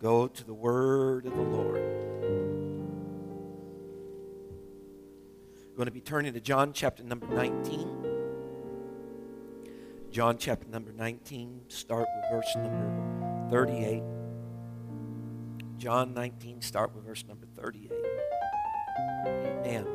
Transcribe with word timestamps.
Go 0.00 0.28
to 0.28 0.44
the 0.44 0.54
word 0.54 1.26
of 1.26 1.34
the 1.34 1.42
Lord. 1.42 1.82
We're 5.70 5.76
going 5.76 5.86
to 5.86 5.92
be 5.92 6.00
turning 6.00 6.32
to 6.34 6.40
John 6.40 6.72
chapter 6.72 7.02
number 7.02 7.26
19. 7.26 8.08
John 10.10 10.38
chapter 10.38 10.68
number 10.68 10.92
19, 10.92 11.62
start 11.68 12.06
with 12.16 12.30
verse 12.30 12.56
number 12.56 13.50
38. 13.50 14.02
John 15.78 16.14
19, 16.14 16.62
start 16.62 16.94
with 16.94 17.04
verse 17.04 17.24
number 17.26 17.46
38. 17.56 17.92
Amen. 19.26 19.86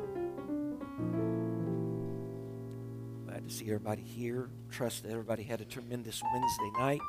Glad 3.25 3.47
to 3.47 3.53
see 3.53 3.66
everybody 3.66 4.03
here. 4.03 4.49
Trust 4.70 5.03
that 5.03 5.11
everybody 5.11 5.44
had 5.44 5.61
a 5.61 5.66
tremendous 5.66 6.22
Wednesday 6.33 6.72
night. 6.77 7.02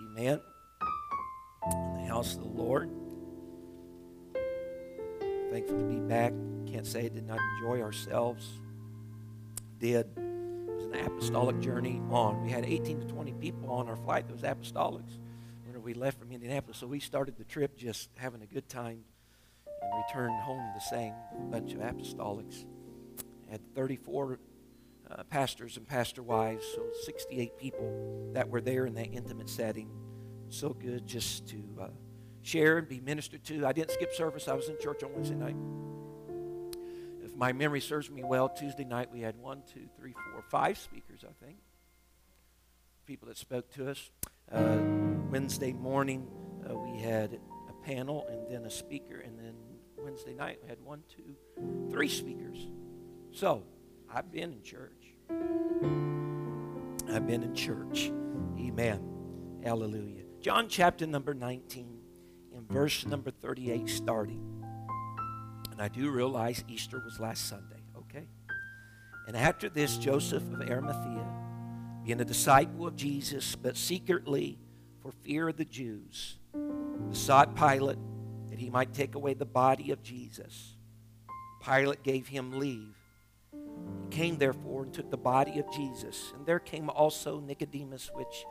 Amen. 0.00 0.40
House 2.08 2.34
of 2.34 2.40
the 2.40 2.48
Lord. 2.48 2.90
Thankful 5.50 5.78
to 5.78 5.84
be 5.84 6.00
back. 6.00 6.32
Can't 6.66 6.86
say 6.86 7.06
I 7.06 7.08
did 7.08 7.26
not 7.26 7.38
enjoy 7.56 7.80
ourselves. 7.80 8.46
Did. 9.78 10.06
It 10.16 10.74
was 10.74 10.84
an 10.86 10.94
apostolic 10.94 11.60
journey 11.60 12.00
on. 12.10 12.42
We 12.42 12.50
had 12.50 12.64
18 12.64 13.00
to 13.00 13.06
20 13.06 13.32
people 13.34 13.70
on 13.70 13.88
our 13.88 13.96
flight. 13.96 14.28
Those 14.28 14.42
apostolics 14.42 15.18
when 15.78 15.84
we 15.84 15.94
left 15.94 16.18
from 16.18 16.32
Indianapolis. 16.32 16.78
So 16.78 16.86
we 16.86 16.98
started 16.98 17.36
the 17.36 17.44
trip 17.44 17.76
just 17.76 18.10
having 18.16 18.42
a 18.42 18.46
good 18.46 18.68
time 18.68 19.04
and 19.80 20.04
returned 20.08 20.40
home 20.42 20.62
the 20.74 20.80
same 20.80 21.14
bunch 21.50 21.72
of 21.72 21.80
apostolics. 21.80 22.64
Had 23.48 23.60
34 23.74 24.38
uh, 25.10 25.22
pastors 25.24 25.76
and 25.76 25.86
pastor 25.86 26.22
wives, 26.22 26.64
so 26.74 26.82
68 27.04 27.58
people 27.58 28.30
that 28.34 28.48
were 28.48 28.60
there 28.60 28.86
in 28.86 28.94
that 28.94 29.06
intimate 29.12 29.48
setting. 29.48 29.88
So 30.50 30.70
good 30.70 31.06
just 31.06 31.46
to 31.48 31.62
uh, 31.80 31.86
share 32.42 32.78
and 32.78 32.88
be 32.88 33.00
ministered 33.00 33.44
to. 33.44 33.66
I 33.66 33.72
didn't 33.72 33.92
skip 33.92 34.12
service, 34.14 34.48
I 34.48 34.54
was 34.54 34.68
in 34.68 34.76
church 34.80 35.02
on 35.02 35.12
Wednesday 35.12 35.34
night. 35.34 35.56
If 37.24 37.34
my 37.34 37.52
memory 37.52 37.80
serves 37.80 38.10
me 38.10 38.22
well, 38.24 38.48
Tuesday 38.48 38.84
night 38.84 39.10
we 39.12 39.20
had 39.20 39.36
one, 39.36 39.62
two, 39.72 39.88
three, 39.98 40.12
four, 40.12 40.42
five 40.42 40.78
speakers, 40.78 41.24
I 41.24 41.44
think. 41.44 41.58
People 43.06 43.28
that 43.28 43.38
spoke 43.38 43.70
to 43.74 43.90
us. 43.90 44.10
Uh, 44.50 44.78
Wednesday 45.30 45.72
morning 45.72 46.26
uh, 46.68 46.74
we 46.74 46.98
had 46.98 47.38
a 47.68 47.84
panel 47.84 48.26
and 48.30 48.50
then 48.50 48.64
a 48.64 48.70
speaker, 48.70 49.20
and 49.20 49.38
then 49.38 49.54
Wednesday 49.98 50.34
night 50.34 50.58
we 50.62 50.68
had 50.68 50.80
one, 50.82 51.02
two, 51.08 51.36
three 51.90 52.08
speakers. 52.08 52.66
So, 53.30 53.64
I've 54.12 54.32
been 54.32 54.52
in 54.52 54.62
church. 54.62 55.14
I've 57.10 57.26
been 57.26 57.42
in 57.42 57.54
church. 57.54 58.10
Amen. 58.58 59.02
Hallelujah. 59.62 60.24
John 60.40 60.68
chapter 60.68 61.06
number 61.06 61.34
19 61.34 61.97
and 62.58 62.68
verse 62.68 63.00
mm-hmm. 63.00 63.10
number 63.10 63.30
38 63.30 63.88
starting. 63.88 64.64
And 65.70 65.80
I 65.80 65.88
do 65.88 66.10
realize 66.10 66.64
Easter 66.68 67.00
was 67.04 67.20
last 67.20 67.48
Sunday, 67.48 67.82
okay? 67.96 68.26
And 69.28 69.36
after 69.36 69.68
this, 69.68 69.96
Joseph 69.96 70.42
of 70.52 70.60
Arimathea, 70.68 71.24
being 72.04 72.20
a 72.20 72.24
disciple 72.24 72.86
of 72.86 72.96
Jesus, 72.96 73.54
but 73.54 73.76
secretly 73.76 74.58
for 75.00 75.12
fear 75.12 75.48
of 75.48 75.56
the 75.56 75.64
Jews, 75.64 76.38
besought 77.08 77.54
Pilate 77.54 77.98
that 78.50 78.58
he 78.58 78.70
might 78.70 78.92
take 78.92 79.14
away 79.14 79.34
the 79.34 79.46
body 79.46 79.92
of 79.92 80.02
Jesus. 80.02 80.74
Pilate 81.62 82.02
gave 82.02 82.26
him 82.26 82.58
leave. 82.58 82.94
He 83.52 84.16
came 84.16 84.36
therefore 84.36 84.82
and 84.82 84.92
took 84.92 85.10
the 85.10 85.16
body 85.16 85.60
of 85.60 85.70
Jesus. 85.72 86.32
And 86.34 86.44
there 86.44 86.58
came 86.58 86.90
also 86.90 87.40
Nicodemus, 87.40 88.10
which 88.14 88.44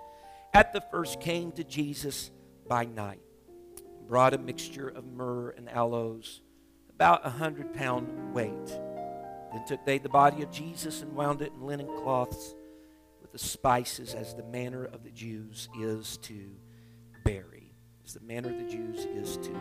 at 0.54 0.72
the 0.72 0.82
first 0.92 1.20
came 1.20 1.52
to 1.54 1.64
Jesus 1.64 2.32
by 2.68 2.86
night, 2.86 3.22
brought 4.08 4.34
a 4.34 4.38
mixture 4.38 4.88
of 4.88 5.06
myrrh 5.06 5.50
and 5.52 5.70
aloes, 5.70 6.42
about 6.90 7.26
a 7.26 7.30
hundred 7.30 7.74
pound 7.74 8.34
weight. 8.34 8.68
Then 9.54 9.66
took 9.68 9.86
they 9.86 9.98
the 9.98 10.10
body 10.10 10.44
of 10.44 10.52
Jesus 10.52 11.02
and 11.02 11.14
wound 11.14 11.42
it 11.42 11.52
in 11.54 11.66
linen 11.66 11.88
cloths 11.88 12.56
with 13.22 13.32
the 13.32 13.40
spices, 13.40 14.14
as 14.14 14.34
the 14.34 14.44
manner 14.44 14.86
of 14.86 15.04
the 15.04 15.12
Jews 15.12 15.70
is 15.80 16.18
to 16.24 16.52
bury. 17.26 17.74
As 18.06 18.14
the 18.14 18.22
manner 18.22 18.50
of 18.50 18.58
the 18.58 18.72
Jews 18.72 19.06
is 19.06 19.38
to 19.38 19.56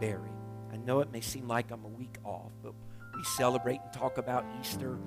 bury. 0.00 0.30
I 0.72 0.76
know 0.76 1.00
it 1.00 1.12
may 1.12 1.20
seem 1.20 1.46
like 1.46 1.70
I'm 1.70 1.84
a 1.84 1.88
week 1.88 2.16
off, 2.24 2.52
but 2.62 2.74
we 3.16 3.22
celebrate 3.24 3.80
and 3.80 3.92
talk 3.92 4.18
about 4.18 4.44
Easter 4.60 4.98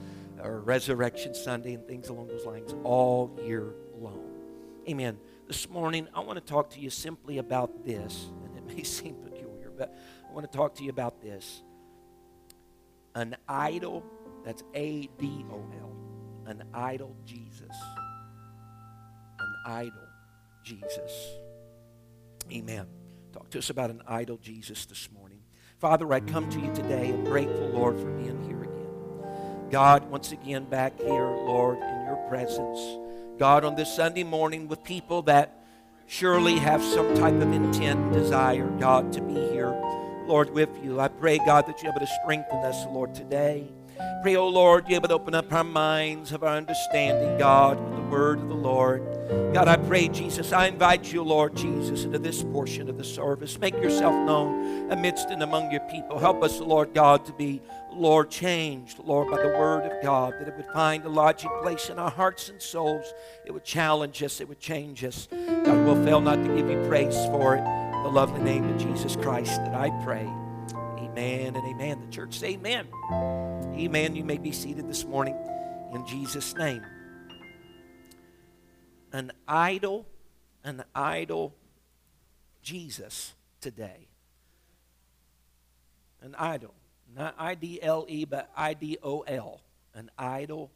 or 0.42 0.62
Resurrection 0.62 1.36
Sunday 1.36 1.74
and 1.74 1.86
things 1.86 2.10
along 2.10 2.28
those 2.28 2.46
lines 2.46 2.74
all 2.84 3.38
year 3.44 3.74
long. 4.00 4.24
Amen. 4.88 5.20
This 5.48 5.70
morning, 5.70 6.08
I 6.16 6.22
want 6.22 6.38
to 6.38 6.46
talk 6.46 6.72
to 6.72 6.80
you 6.80 6.90
simply 6.90 7.38
about 7.38 7.86
this, 7.86 8.32
may 8.76 8.84
seem 8.84 9.16
peculiar, 9.16 9.72
but 9.78 9.96
I 10.30 10.34
want 10.34 10.50
to 10.50 10.58
talk 10.58 10.76
to 10.76 10.84
you 10.84 10.90
about 10.90 11.22
this. 11.22 11.62
An 13.16 13.36
idol, 13.48 14.04
that's 14.46 14.64
A 14.74 15.10
D 15.18 15.46
O 15.52 15.56
L, 15.82 15.96
an 16.46 16.64
idol 16.74 17.16
Jesus. 17.26 17.76
An 19.40 19.56
idol 19.66 20.08
Jesus. 20.64 21.30
Amen. 22.52 22.88
Talk 23.34 23.50
to 23.52 23.60
us 23.60 23.70
about 23.70 23.90
an 23.90 24.02
idol 24.08 24.38
Jesus 24.38 24.86
this 24.86 25.10
morning. 25.12 25.40
Father, 25.78 26.12
I 26.12 26.20
come 26.20 26.50
to 26.50 26.60
you 26.60 26.74
today. 26.74 27.10
I'm 27.10 27.24
grateful, 27.24 27.70
Lord, 27.70 28.00
for 28.00 28.12
being 28.12 28.44
here 28.44 28.64
again. 28.64 29.70
God, 29.70 30.10
once 30.10 30.32
again, 30.32 30.66
back 30.66 31.00
here, 31.00 31.08
Lord, 31.08 31.78
in 31.78 32.06
your 32.06 32.18
presence. 32.28 32.80
God, 33.38 33.64
on 33.64 33.76
this 33.76 33.94
Sunday 33.96 34.24
morning 34.24 34.68
with 34.68 34.84
people 34.84 35.22
that 35.24 35.59
surely 36.10 36.58
have 36.58 36.84
some 36.84 37.14
type 37.16 37.36
of 37.36 37.54
intent 37.54 38.12
desire, 38.12 38.68
God, 38.80 39.14
to 39.14 39.22
be 39.22 39.36
here, 39.52 39.70
Lord, 40.26 40.50
with 40.50 40.70
you. 40.84 41.00
I 41.00 41.08
pray, 41.08 41.38
God, 41.38 41.68
that 41.68 41.84
you're 41.84 41.92
able 41.92 42.00
to 42.00 42.12
strengthen 42.24 42.58
us, 42.66 42.84
Lord, 42.88 43.14
today. 43.14 43.68
Pray, 44.24 44.36
oh 44.36 44.48
Lord, 44.48 44.88
you're 44.88 44.96
able 44.96 45.10
to 45.10 45.14
open 45.14 45.36
up 45.36 45.54
our 45.54 45.64
minds 45.64 46.32
of 46.32 46.44
our 46.44 46.58
understanding, 46.58 47.38
God, 47.38 47.80
with 47.80 47.96
the 47.96 48.08
word 48.08 48.40
of 48.40 48.48
the 48.48 48.56
Lord. 48.56 49.04
God, 49.54 49.68
I 49.68 49.78
pray, 49.78 50.08
Jesus, 50.08 50.52
I 50.52 50.66
invite 50.66 51.14
you, 51.14 51.22
Lord 51.22 51.56
Jesus, 51.56 52.06
into 52.06 52.18
this 52.18 52.42
portion 52.42 52.90
of 52.90 52.98
the 52.98 53.04
service. 53.04 53.60
Make 53.60 53.76
yourself 53.76 54.14
known 54.26 54.92
amidst 54.92 55.30
and 55.30 55.44
among 55.44 55.70
your 55.70 55.82
people. 55.82 56.18
Help 56.18 56.42
us, 56.42 56.60
Lord 56.60 56.94
God, 56.96 57.24
to 57.28 57.34
be, 57.34 57.62
Lord, 57.92 58.30
changed, 58.30 59.00
Lord, 59.00 59.30
by 59.30 59.38
the 59.38 59.50
word 59.50 59.86
of 59.86 60.02
God, 60.04 60.34
that 60.40 60.48
it 60.48 60.56
would 60.56 60.68
find 60.68 61.04
a 61.04 61.10
lodging 61.10 61.52
place 61.62 61.90
in 61.90 62.00
our 62.00 62.10
hearts 62.10 62.50
and 62.50 62.62
souls. 62.62 63.14
It 63.46 63.52
would 63.52 63.64
challenge 63.64 64.22
us, 64.24 64.40
it 64.40 64.48
would 64.48 64.60
change 64.60 65.04
us. 65.04 65.28
God, 65.32 65.86
we'll 65.86 66.04
fail 66.04 66.22
not 66.22 66.36
to 66.36 66.56
give 66.56 66.70
you 66.70 66.86
praise 66.88 67.16
for 67.26 67.56
it. 67.56 67.64
The 68.04 68.10
lovely 68.10 68.42
name 68.42 68.70
of 68.70 68.78
Jesus 68.78 69.16
Christ 69.16 69.58
that 69.58 69.76
I 69.76 69.90
pray. 70.04 70.28
Amen 71.00 71.56
and 71.56 71.68
amen. 71.68 72.02
The 72.02 72.12
church 72.12 72.40
say 72.40 72.54
amen. 72.54 72.88
Amen. 73.12 74.16
You 74.16 74.24
may 74.24 74.38
be 74.38 74.52
seated 74.52 74.88
this 74.88 75.06
morning 75.06 75.36
in 75.94 76.06
Jesus' 76.06 76.56
name. 76.56 76.86
An 79.12 79.32
idol, 79.48 80.06
an 80.64 80.84
idol 80.94 81.56
Jesus 82.62 83.34
today. 83.60 84.08
An 86.22 86.36
idol. 86.36 86.74
Not 87.16 87.36
I 87.38 87.56
D 87.56 87.82
L 87.82 88.06
E, 88.08 88.26
but 88.26 88.52
I 88.56 88.74
D 88.74 88.98
O 89.04 89.22
L. 89.22 89.62
An 89.94 90.12
idol 90.18 90.72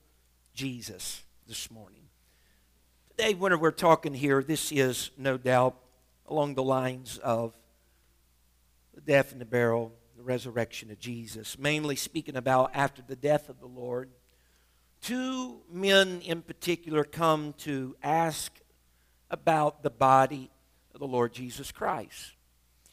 Jesus 0.53 1.23
this 1.47 1.69
morning. 1.69 2.01
Today, 3.09 3.33
when 3.33 3.57
we're 3.59 3.71
talking 3.71 4.13
here, 4.13 4.41
this 4.41 4.71
is 4.71 5.11
no 5.17 5.37
doubt 5.37 5.77
along 6.27 6.55
the 6.55 6.63
lines 6.63 7.19
of 7.19 7.53
the 8.93 9.01
death 9.01 9.31
and 9.31 9.39
the 9.39 9.45
burial 9.45 9.91
the 10.17 10.23
resurrection 10.23 10.91
of 10.91 10.99
Jesus, 10.99 11.57
mainly 11.57 11.95
speaking 11.95 12.35
about 12.35 12.71
after 12.73 13.01
the 13.01 13.15
death 13.15 13.49
of 13.49 13.59
the 13.59 13.67
Lord. 13.67 14.09
Two 15.01 15.61
men 15.69 16.21
in 16.23 16.41
particular 16.41 17.03
come 17.03 17.53
to 17.59 17.95
ask 18.01 18.59
about 19.29 19.83
the 19.83 19.89
body 19.89 20.49
of 20.93 20.99
the 20.99 21.07
Lord 21.07 21.33
Jesus 21.33 21.71
Christ. 21.71 22.33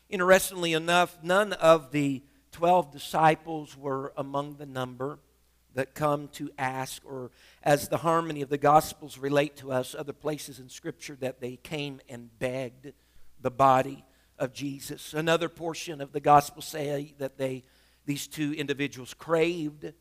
Interestingly 0.08 0.72
enough, 0.72 1.18
none 1.22 1.52
of 1.52 1.92
the 1.92 2.22
12 2.52 2.92
disciples 2.92 3.76
were 3.76 4.12
among 4.16 4.56
the 4.56 4.66
number 4.66 5.18
that 5.74 5.94
come 5.94 6.28
to 6.28 6.50
ask, 6.58 7.02
or 7.04 7.30
as 7.62 7.88
the 7.88 7.98
harmony 7.98 8.42
of 8.42 8.48
the 8.48 8.58
Gospels 8.58 9.18
relate 9.18 9.56
to 9.56 9.70
us, 9.70 9.94
other 9.94 10.12
places 10.12 10.58
in 10.58 10.68
Scripture 10.68 11.16
that 11.20 11.40
they 11.40 11.56
came 11.56 12.00
and 12.08 12.36
begged 12.38 12.92
the 13.40 13.50
body 13.50 14.04
of 14.38 14.52
Jesus. 14.52 15.14
Another 15.14 15.48
portion 15.48 16.00
of 16.00 16.12
the 16.12 16.20
gospel 16.20 16.62
say 16.62 17.14
that 17.18 17.36
they, 17.36 17.62
these 18.06 18.26
two 18.26 18.52
individuals 18.54 19.14
craved 19.14 19.92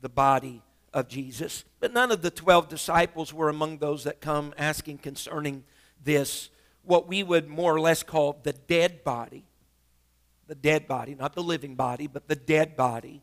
the 0.00 0.08
body 0.08 0.62
of 0.94 1.08
Jesus. 1.08 1.64
But 1.80 1.92
none 1.92 2.12
of 2.12 2.22
the 2.22 2.30
12 2.30 2.68
disciples 2.68 3.34
were 3.34 3.48
among 3.48 3.78
those 3.78 4.04
that 4.04 4.20
come 4.20 4.54
asking 4.56 4.98
concerning 4.98 5.64
this, 6.02 6.48
what 6.84 7.08
we 7.08 7.22
would 7.22 7.48
more 7.48 7.74
or 7.74 7.80
less 7.80 8.02
call 8.02 8.38
the 8.42 8.52
dead 8.52 9.04
body. 9.04 9.44
The 10.52 10.56
dead 10.56 10.86
body, 10.86 11.14
not 11.14 11.32
the 11.32 11.42
living 11.42 11.76
body, 11.76 12.06
but 12.06 12.28
the 12.28 12.36
dead 12.36 12.76
body 12.76 13.22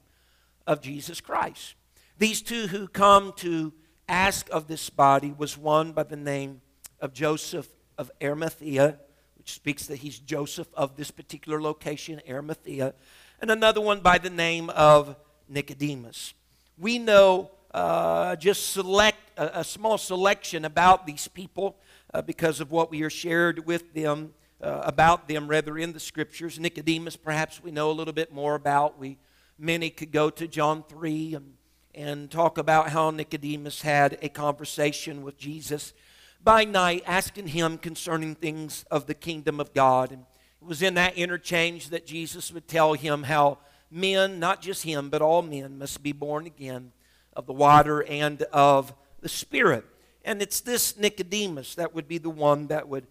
of 0.65 0.81
Jesus 0.81 1.21
Christ. 1.21 1.75
These 2.17 2.41
two 2.41 2.65
who 2.65 2.87
come 2.87 3.33
to 3.33 3.71
ask 4.07 4.49
of 4.49 4.65
this 4.65 4.89
body 4.89 5.31
was 5.37 5.55
one 5.55 5.91
by 5.91 6.01
the 6.01 6.15
name 6.15 6.61
of 6.99 7.13
Joseph 7.13 7.67
of 7.99 8.09
Arimathea, 8.19 8.97
which 9.37 9.53
speaks 9.53 9.85
that 9.85 9.97
he's 9.97 10.17
Joseph 10.17 10.69
of 10.73 10.95
this 10.95 11.11
particular 11.11 11.61
location, 11.61 12.19
Arimathea, 12.27 12.95
and 13.39 13.51
another 13.51 13.79
one 13.79 13.99
by 13.99 14.17
the 14.17 14.31
name 14.31 14.71
of 14.71 15.15
Nicodemus. 15.47 16.33
We 16.79 16.97
know 16.97 17.51
uh, 17.75 18.37
just 18.37 18.71
select 18.71 19.19
a, 19.37 19.59
a, 19.59 19.63
small 19.63 19.99
selection 19.99 20.65
about 20.65 21.05
these 21.05 21.27
people 21.27 21.77
uh, 22.11 22.23
because 22.23 22.59
of 22.59 22.71
what 22.71 22.89
we 22.89 23.03
are 23.03 23.09
shared 23.11 23.67
with 23.67 23.93
them 23.93 24.33
uh, 24.61 24.81
about 24.83 25.27
them, 25.27 25.47
rather 25.47 25.77
in 25.77 25.93
the 25.93 25.99
scriptures. 25.99 26.59
Nicodemus, 26.59 27.15
perhaps 27.15 27.63
we 27.63 27.71
know 27.71 27.91
a 27.91 27.93
little 27.93 28.13
bit 28.13 28.33
more 28.33 28.55
about. 28.55 28.99
We 28.99 29.17
many 29.57 29.89
could 29.89 30.11
go 30.11 30.29
to 30.29 30.47
John 30.47 30.83
three 30.83 31.33
and 31.33 31.55
and 31.95 32.29
talk 32.29 32.57
about 32.57 32.89
how 32.89 33.09
Nicodemus 33.09 33.81
had 33.81 34.17
a 34.21 34.29
conversation 34.29 35.23
with 35.23 35.37
Jesus 35.37 35.93
by 36.41 36.63
night, 36.63 37.03
asking 37.05 37.47
him 37.47 37.77
concerning 37.77 38.35
things 38.35 38.85
of 38.91 39.07
the 39.07 39.13
kingdom 39.13 39.59
of 39.59 39.73
God. 39.73 40.11
And 40.11 40.23
it 40.61 40.65
was 40.65 40.81
in 40.81 40.93
that 40.93 41.17
interchange 41.17 41.89
that 41.89 42.05
Jesus 42.05 42.53
would 42.53 42.67
tell 42.67 42.93
him 42.93 43.23
how 43.23 43.57
men, 43.91 44.39
not 44.39 44.61
just 44.61 44.83
him, 44.83 45.09
but 45.09 45.21
all 45.21 45.41
men, 45.41 45.79
must 45.79 46.03
be 46.03 46.11
born 46.11 46.45
again 46.45 46.91
of 47.33 47.47
the 47.47 47.53
water 47.53 48.03
and 48.03 48.43
of 48.53 48.93
the 49.19 49.29
Spirit. 49.29 49.85
And 50.23 50.41
it's 50.41 50.61
this 50.61 50.97
Nicodemus 50.97 51.75
that 51.75 51.93
would 51.93 52.07
be 52.07 52.19
the 52.19 52.29
one 52.29 52.67
that 52.67 52.87
would 52.87 53.07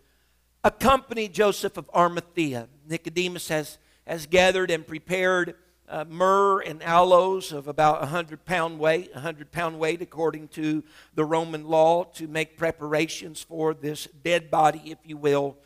accompany 0.64 1.28
Joseph 1.28 1.76
of 1.76 1.90
Arimathea. 1.94 2.68
Nicodemus 2.88 3.48
has, 3.48 3.78
has 4.06 4.26
gathered 4.26 4.70
and 4.70 4.86
prepared 4.86 5.54
uh, 5.88 6.04
myrrh 6.08 6.60
and 6.60 6.82
aloes 6.82 7.52
of 7.52 7.68
about 7.68 8.00
100 8.00 8.44
pound 8.44 8.78
weight, 8.78 9.12
100 9.14 9.50
pound 9.50 9.78
weight 9.78 10.02
according 10.02 10.48
to 10.48 10.82
the 11.14 11.24
Roman 11.24 11.66
law, 11.66 12.04
to 12.04 12.26
make 12.26 12.58
preparations 12.58 13.42
for 13.42 13.72
this 13.72 14.06
dead 14.22 14.50
body, 14.50 14.82
if 14.86 14.98
you 15.04 15.16
will, 15.16 15.56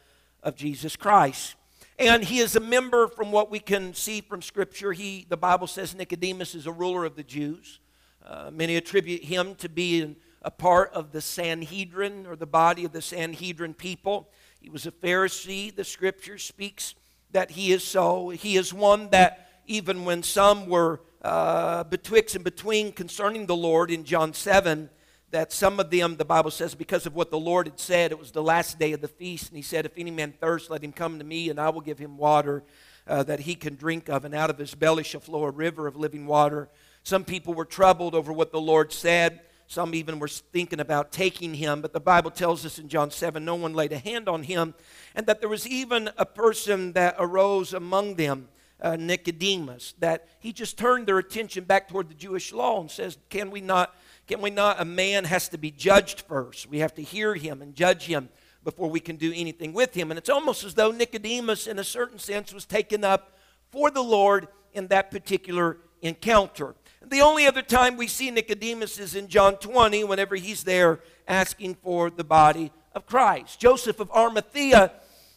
of 0.43 0.55
Jesus 0.56 0.97
Christ. 0.97 1.56
And 1.99 2.25
he 2.25 2.39
is 2.39 2.56
a 2.56 2.61
member, 2.61 3.06
from 3.06 3.33
what 3.33 3.50
we 3.50 3.59
can 3.59 3.94
see 3.94 4.21
from 4.21 4.43
Scripture. 4.43 4.93
He, 4.93 5.27
the 5.29 5.37
Bible 5.37 5.67
says 5.67 5.94
Nicodemus 5.94 6.55
is 6.55 6.67
a 6.67 6.73
ruler 6.73 7.05
of 7.05 7.17
the 7.17 7.23
Jews. 7.23 7.81
Uh, 8.25 8.50
many 8.53 8.77
attribute 8.77 9.25
him 9.25 9.55
to 9.56 9.69
being 9.69 10.17
a 10.43 10.50
part 10.50 10.93
of 10.93 11.12
the 11.12 11.21
Sanhedrin 11.21 12.27
or 12.27 12.37
the 12.37 12.47
body 12.47 12.85
of 12.85 12.93
the 12.93 13.03
Sanhedrin 13.03 13.75
people. 13.75 14.29
He 14.62 14.70
was 14.70 14.87
a 14.87 14.93
Pharisee. 14.93 15.75
The 15.75 15.82
Scripture 15.82 16.38
speaks 16.38 16.94
that 17.32 17.50
he 17.50 17.73
is 17.73 17.82
so. 17.82 18.29
He 18.29 18.56
is 18.56 18.73
one 18.73 19.11
that 19.11 19.49
even 19.67 20.05
when 20.05 20.23
some 20.23 20.69
were 20.69 21.00
uh, 21.20 21.82
betwixt 21.85 22.37
and 22.37 22.44
between 22.44 22.93
concerning 22.93 23.47
the 23.47 23.56
Lord 23.56 23.91
in 23.91 24.05
John 24.05 24.32
7, 24.32 24.88
that 25.32 25.53
some 25.53 25.81
of 25.81 25.91
them, 25.91 26.17
the 26.17 26.25
Bible 26.25 26.53
says, 26.53 26.76
because 26.76 27.06
of 27.06 27.17
what 27.17 27.32
the 27.32 27.38
Lord 27.41 27.67
had 27.67 27.81
said, 27.81 28.12
it 28.12 28.19
was 28.20 28.31
the 28.31 28.43
last 28.43 28.79
day 28.79 28.93
of 28.93 29.00
the 29.00 29.09
feast, 29.09 29.49
and 29.49 29.56
he 29.56 29.62
said, 29.62 29.85
If 29.85 29.99
any 29.99 30.12
man 30.12 30.32
thirst, 30.41 30.70
let 30.70 30.85
him 30.85 30.93
come 30.93 31.19
to 31.19 31.25
me, 31.25 31.50
and 31.50 31.58
I 31.58 31.70
will 31.70 31.81
give 31.81 31.99
him 31.99 32.17
water 32.17 32.62
uh, 33.08 33.25
that 33.25 33.41
he 33.41 33.56
can 33.56 33.75
drink 33.75 34.08
of, 34.08 34.25
and 34.25 34.32
out 34.32 34.50
of 34.50 34.58
his 34.58 34.76
belly 34.76 35.03
shall 35.03 35.20
flow 35.20 35.43
a 35.43 35.50
river 35.50 35.88
of 35.88 35.97
living 35.97 36.26
water. 36.26 36.69
Some 37.03 37.25
people 37.25 37.55
were 37.55 37.65
troubled 37.65 38.15
over 38.15 38.32
what 38.32 38.53
the 38.53 38.61
Lord 38.61 38.93
said. 38.93 39.41
Some 39.73 39.95
even 39.95 40.19
were 40.19 40.29
thinking 40.29 40.81
about 40.81 41.13
taking 41.13 41.55
him, 41.55 41.81
but 41.81 41.95
the 41.95 41.99
Bible 41.99 42.31
tells 42.31 42.67
us 42.67 42.79
in 42.79 42.91
John 42.91 43.11
7 43.11 43.43
no 43.43 43.55
one 43.55 43.73
laid 43.73 43.91
a 43.93 43.99
hand 43.99 44.29
on 44.29 44.43
him, 44.43 44.75
and 45.15 45.25
that 45.25 45.41
there 45.41 45.49
was 45.49 45.67
even 45.67 46.11
a 46.19 46.27
person 46.27 46.93
that 46.93 47.17
arose 47.19 47.73
among 47.73 48.17
them 48.17 48.49
uh, 48.83 48.97
Nicodemus, 48.97 49.95
that 49.99 50.29
he 50.41 50.53
just 50.53 50.77
turned 50.77 51.07
their 51.07 51.17
attention 51.17 51.65
back 51.65 51.89
toward 51.89 52.11
the 52.11 52.15
Jewish 52.15 52.53
law 52.53 52.83
and 52.83 52.91
says, 52.91 53.17
Can 53.31 53.51
we 53.51 53.63
not? 53.63 53.97
Can 54.27 54.43
we 54.43 54.51
not? 54.51 54.79
A 54.79 54.85
man 54.85 55.25
has 55.25 55.49
to 55.49 55.57
be 55.57 55.71
judged 55.71 56.21
first. 56.21 56.69
We 56.69 56.81
have 56.81 56.93
to 56.97 57.03
hear 57.03 57.35
him 57.35 57.63
and 57.63 57.75
judge 57.75 58.03
him 58.03 58.29
before 58.65 58.91
we 58.91 59.01
can 59.01 59.17
do 59.17 59.33
anything 59.35 59.73
with 59.73 59.95
him. 59.95 60.11
And 60.11 60.19
it's 60.19 60.29
almost 60.29 60.65
as 60.65 60.75
though 60.75 60.91
Nicodemus, 60.91 61.67
in 61.67 61.79
a 61.79 61.85
certain 61.85 62.19
sense, 62.19 62.53
was 62.53 62.67
taken 62.67 63.05
up 63.05 63.39
for 63.71 63.91
the 63.91 64.03
Lord 64.03 64.49
in 64.75 64.89
that 64.89 65.11
particular 65.11 65.79
encounter. 66.03 66.75
The 67.09 67.21
only 67.21 67.47
other 67.47 67.63
time 67.63 67.97
we 67.97 68.07
see 68.07 68.31
Nicodemus 68.31 68.99
is 68.99 69.15
in 69.15 69.29
John 69.29 69.57
20, 69.57 70.05
whenever 70.05 70.37
he's 70.37 70.65
there 70.65 71.01
asking 71.27 71.77
for 71.77 72.11
the 72.11 72.25
body 72.25 72.73
of 72.95 73.07
Christ. 73.07 73.61
Joseph 73.61 74.01
of 74.01 74.11
Arimathea 74.11 74.93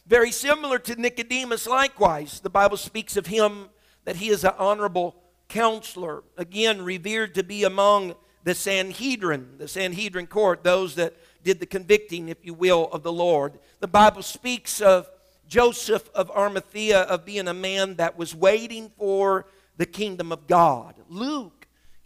very 0.06 0.30
similar 0.30 0.78
to 0.78 1.00
Nicodemus, 1.00 1.66
likewise. 1.66 2.40
The 2.40 2.50
Bible 2.50 2.76
speaks 2.76 3.16
of 3.16 3.26
him 3.26 3.70
that 4.04 4.16
he 4.16 4.28
is 4.28 4.44
an 4.44 4.52
honorable 4.58 5.16
counselor, 5.48 6.22
again, 6.36 6.82
revered 6.82 7.34
to 7.34 7.42
be 7.42 7.64
among 7.64 8.14
the 8.44 8.54
Sanhedrin, 8.54 9.58
the 9.58 9.66
Sanhedrin 9.66 10.28
court, 10.28 10.62
those 10.62 10.94
that 10.94 11.14
did 11.42 11.58
the 11.58 11.66
convicting, 11.66 12.28
if 12.28 12.38
you 12.44 12.54
will, 12.54 12.88
of 12.92 13.02
the 13.02 13.12
Lord. 13.12 13.58
The 13.80 13.88
Bible 13.88 14.22
speaks 14.22 14.80
of 14.80 15.08
Joseph 15.48 16.08
of 16.14 16.30
Arimathea 16.30 17.00
of 17.02 17.24
being 17.24 17.48
a 17.48 17.54
man 17.54 17.96
that 17.96 18.16
was 18.16 18.34
waiting 18.34 18.90
for 18.96 19.46
the 19.76 19.86
kingdom 19.86 20.32
of 20.32 20.46
God. 20.46 20.94
Luke 21.08 21.55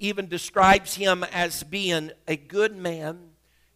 even 0.01 0.27
describes 0.27 0.95
him 0.97 1.23
as 1.25 1.63
being 1.63 2.11
a 2.27 2.37
good 2.37 2.77
man 2.77 3.19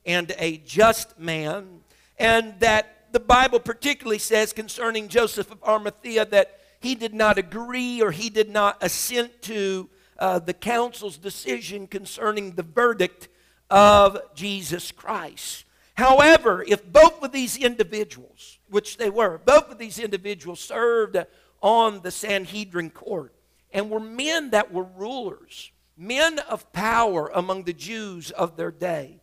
and 0.05 0.35
a 0.39 0.57
just 0.59 1.19
man, 1.19 1.81
and 2.19 2.59
that 2.61 3.13
the 3.13 3.21
Bible 3.21 3.61
particularly 3.61 4.19
says 4.19 4.53
concerning 4.53 5.09
Joseph 5.09 5.51
of 5.51 5.63
Arimathea 5.63 6.25
that 6.27 6.59
he 6.81 6.95
did 6.95 7.15
not 7.15 7.39
agree 7.39 8.03
or 8.03 8.11
he 8.11 8.29
did 8.29 8.51
not 8.51 8.77
assent 8.83 9.41
to 9.43 9.89
uh, 10.19 10.39
the 10.39 10.53
council's 10.53 11.17
decision 11.17 11.87
concerning 11.87 12.53
the 12.53 12.63
verdict 12.63 13.29
of 13.71 14.19
Jesus 14.35 14.93
Christ. 14.93 15.65
However, 15.95 16.65
if 16.67 16.85
both 16.93 17.23
of 17.23 17.33
these 17.33 17.57
individuals, 17.57 18.59
which 18.69 18.97
they 18.97 19.11
were, 19.11 19.39
both 19.45 19.71
of 19.71 19.79
these 19.79 19.99
individuals 19.99 20.61
served 20.61 21.17
on 21.63 22.01
the 22.03 22.11
Sanhedrin 22.11 22.91
court 22.91 23.33
and 23.73 23.91
were 23.91 24.01
men 24.01 24.51
that 24.51 24.73
were 24.73 24.85
rulers, 24.85 25.71
men 25.97 26.39
of 26.41 26.73
power 26.73 27.31
among 27.35 27.65
the 27.65 27.73
Jews 27.73 28.31
of 28.31 28.57
their 28.57 28.71
day, 28.71 29.21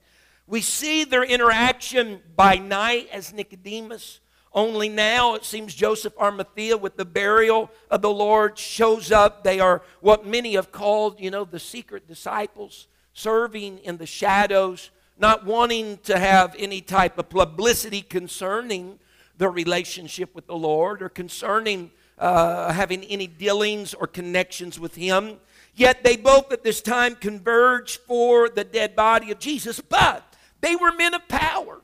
we 0.47 0.61
see 0.61 1.03
their 1.03 1.23
interaction 1.23 2.21
by 2.35 2.55
night 2.55 3.09
as 3.11 3.33
Nicodemus. 3.33 4.19
Only 4.53 4.89
now 4.89 5.35
it 5.35 5.45
seems 5.45 5.73
Joseph 5.73 6.13
Arimathea, 6.19 6.75
with 6.75 6.97
the 6.97 7.05
burial 7.05 7.71
of 7.89 8.01
the 8.01 8.09
Lord, 8.09 8.57
shows 8.57 9.11
up. 9.11 9.43
They 9.43 9.61
are 9.61 9.81
what 10.01 10.25
many 10.25 10.55
have 10.55 10.71
called, 10.71 11.21
you 11.21 11.31
know, 11.31 11.45
the 11.45 11.59
secret 11.59 12.05
disciples, 12.07 12.87
serving 13.13 13.77
in 13.79 13.95
the 13.95 14.05
shadows, 14.05 14.91
not 15.17 15.45
wanting 15.45 15.99
to 16.03 16.19
have 16.19 16.55
any 16.59 16.81
type 16.81 17.17
of 17.17 17.29
publicity 17.29 18.01
concerning 18.01 18.99
their 19.37 19.51
relationship 19.51 20.35
with 20.35 20.47
the 20.47 20.55
Lord 20.55 21.01
or 21.01 21.09
concerning 21.09 21.91
uh, 22.17 22.73
having 22.73 23.03
any 23.05 23.27
dealings 23.27 23.93
or 23.93 24.05
connections 24.05 24.79
with 24.79 24.95
Him. 24.95 25.37
Yet 25.73 26.03
they 26.03 26.17
both 26.17 26.51
at 26.51 26.63
this 26.63 26.81
time 26.81 27.15
converge 27.15 27.97
for 27.99 28.49
the 28.49 28.63
dead 28.63 28.95
body 28.95 29.31
of 29.31 29.39
Jesus. 29.39 29.79
But 29.79 30.35
they 30.59 30.75
were 30.75 30.91
men 30.91 31.13
of 31.13 31.27
power. 31.27 31.81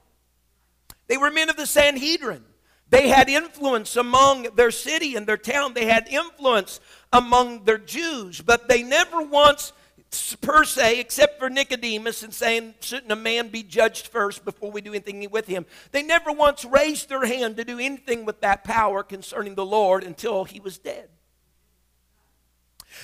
They 1.07 1.17
were 1.17 1.31
men 1.31 1.49
of 1.49 1.55
the 1.55 1.65
Sanhedrin. 1.65 2.43
They 2.89 3.09
had 3.09 3.27
influence 3.29 3.95
among 3.95 4.43
their 4.55 4.71
city 4.71 5.15
and 5.15 5.27
their 5.27 5.37
town. 5.37 5.73
They 5.73 5.85
had 5.85 6.07
influence 6.07 6.79
among 7.11 7.65
their 7.65 7.77
Jews, 7.77 8.41
but 8.41 8.69
they 8.69 8.83
never 8.83 9.21
once, 9.21 9.73
per 10.41 10.63
se, 10.63 10.99
except 10.99 11.39
for 11.39 11.49
Nicodemus 11.49 12.23
and 12.23 12.33
saying, 12.33 12.75
shouldn't 12.79 13.11
a 13.11 13.15
man 13.15 13.49
be 13.49 13.63
judged 13.63 14.07
first 14.07 14.45
before 14.45 14.71
we 14.71 14.81
do 14.81 14.91
anything 14.91 15.29
with 15.31 15.47
him? 15.47 15.65
They 15.91 16.03
never 16.03 16.31
once 16.31 16.63
raised 16.63 17.09
their 17.09 17.25
hand 17.25 17.57
to 17.57 17.65
do 17.65 17.79
anything 17.79 18.23
with 18.23 18.41
that 18.41 18.63
power 18.63 19.03
concerning 19.03 19.55
the 19.55 19.65
Lord 19.65 20.03
until 20.03 20.45
he 20.45 20.59
was 20.59 20.77
dead. 20.77 21.09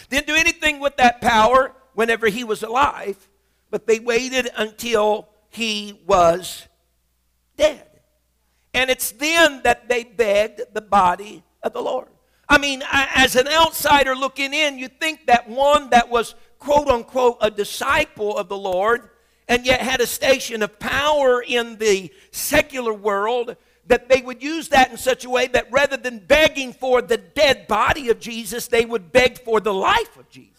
Didn't 0.10 0.28
do 0.28 0.36
anything 0.36 0.80
with 0.80 0.98
that 0.98 1.22
power 1.22 1.74
whenever 1.94 2.28
he 2.28 2.44
was 2.44 2.64
alive, 2.64 3.30
but 3.70 3.88
they 3.88 4.00
waited 4.00 4.50
until 4.56 5.30
he 5.50 6.02
was 6.06 6.68
dead. 7.58 7.88
And 8.74 8.90
it's 8.90 9.12
then 9.12 9.62
that 9.64 9.88
they 9.88 10.04
begged 10.04 10.62
the 10.74 10.82
body 10.82 11.44
of 11.62 11.74
the 11.74 11.82
Lord. 11.82 12.10
I 12.50 12.58
mean, 12.58 12.84
as 12.92 13.36
an 13.36 13.48
outsider 13.48 14.16
looking 14.16 14.54
in, 14.54 14.78
you 14.78 14.88
think 14.88 15.28
that 15.28 15.50
one 15.50 15.90
that 15.92 16.10
was 16.10 16.36
quote 16.60 16.88
unquote 16.88 17.38
a 17.42 17.52
disciple 17.52 18.38
of 18.38 18.50
the 18.50 18.58
Lord 18.58 19.10
and 19.48 19.66
yet 19.66 19.82
had 19.82 20.02
a 20.02 20.08
station 20.08 20.62
of 20.62 20.80
power 20.80 21.42
in 21.42 21.78
the 21.78 22.12
secular 22.32 22.94
world, 22.94 23.56
that 23.88 24.10
they 24.10 24.22
would 24.22 24.42
use 24.42 24.70
that 24.70 24.92
in 24.92 24.98
such 24.98 25.26
a 25.26 25.30
way 25.30 25.48
that 25.48 25.72
rather 25.72 25.98
than 25.98 26.20
begging 26.20 26.74
for 26.74 27.02
the 27.02 27.18
dead 27.18 27.68
body 27.68 28.10
of 28.10 28.20
Jesus, 28.20 28.68
they 28.68 28.86
would 28.86 29.12
beg 29.12 29.40
for 29.40 29.60
the 29.60 29.74
life 29.74 30.18
of 30.18 30.30
Jesus. 30.30 30.54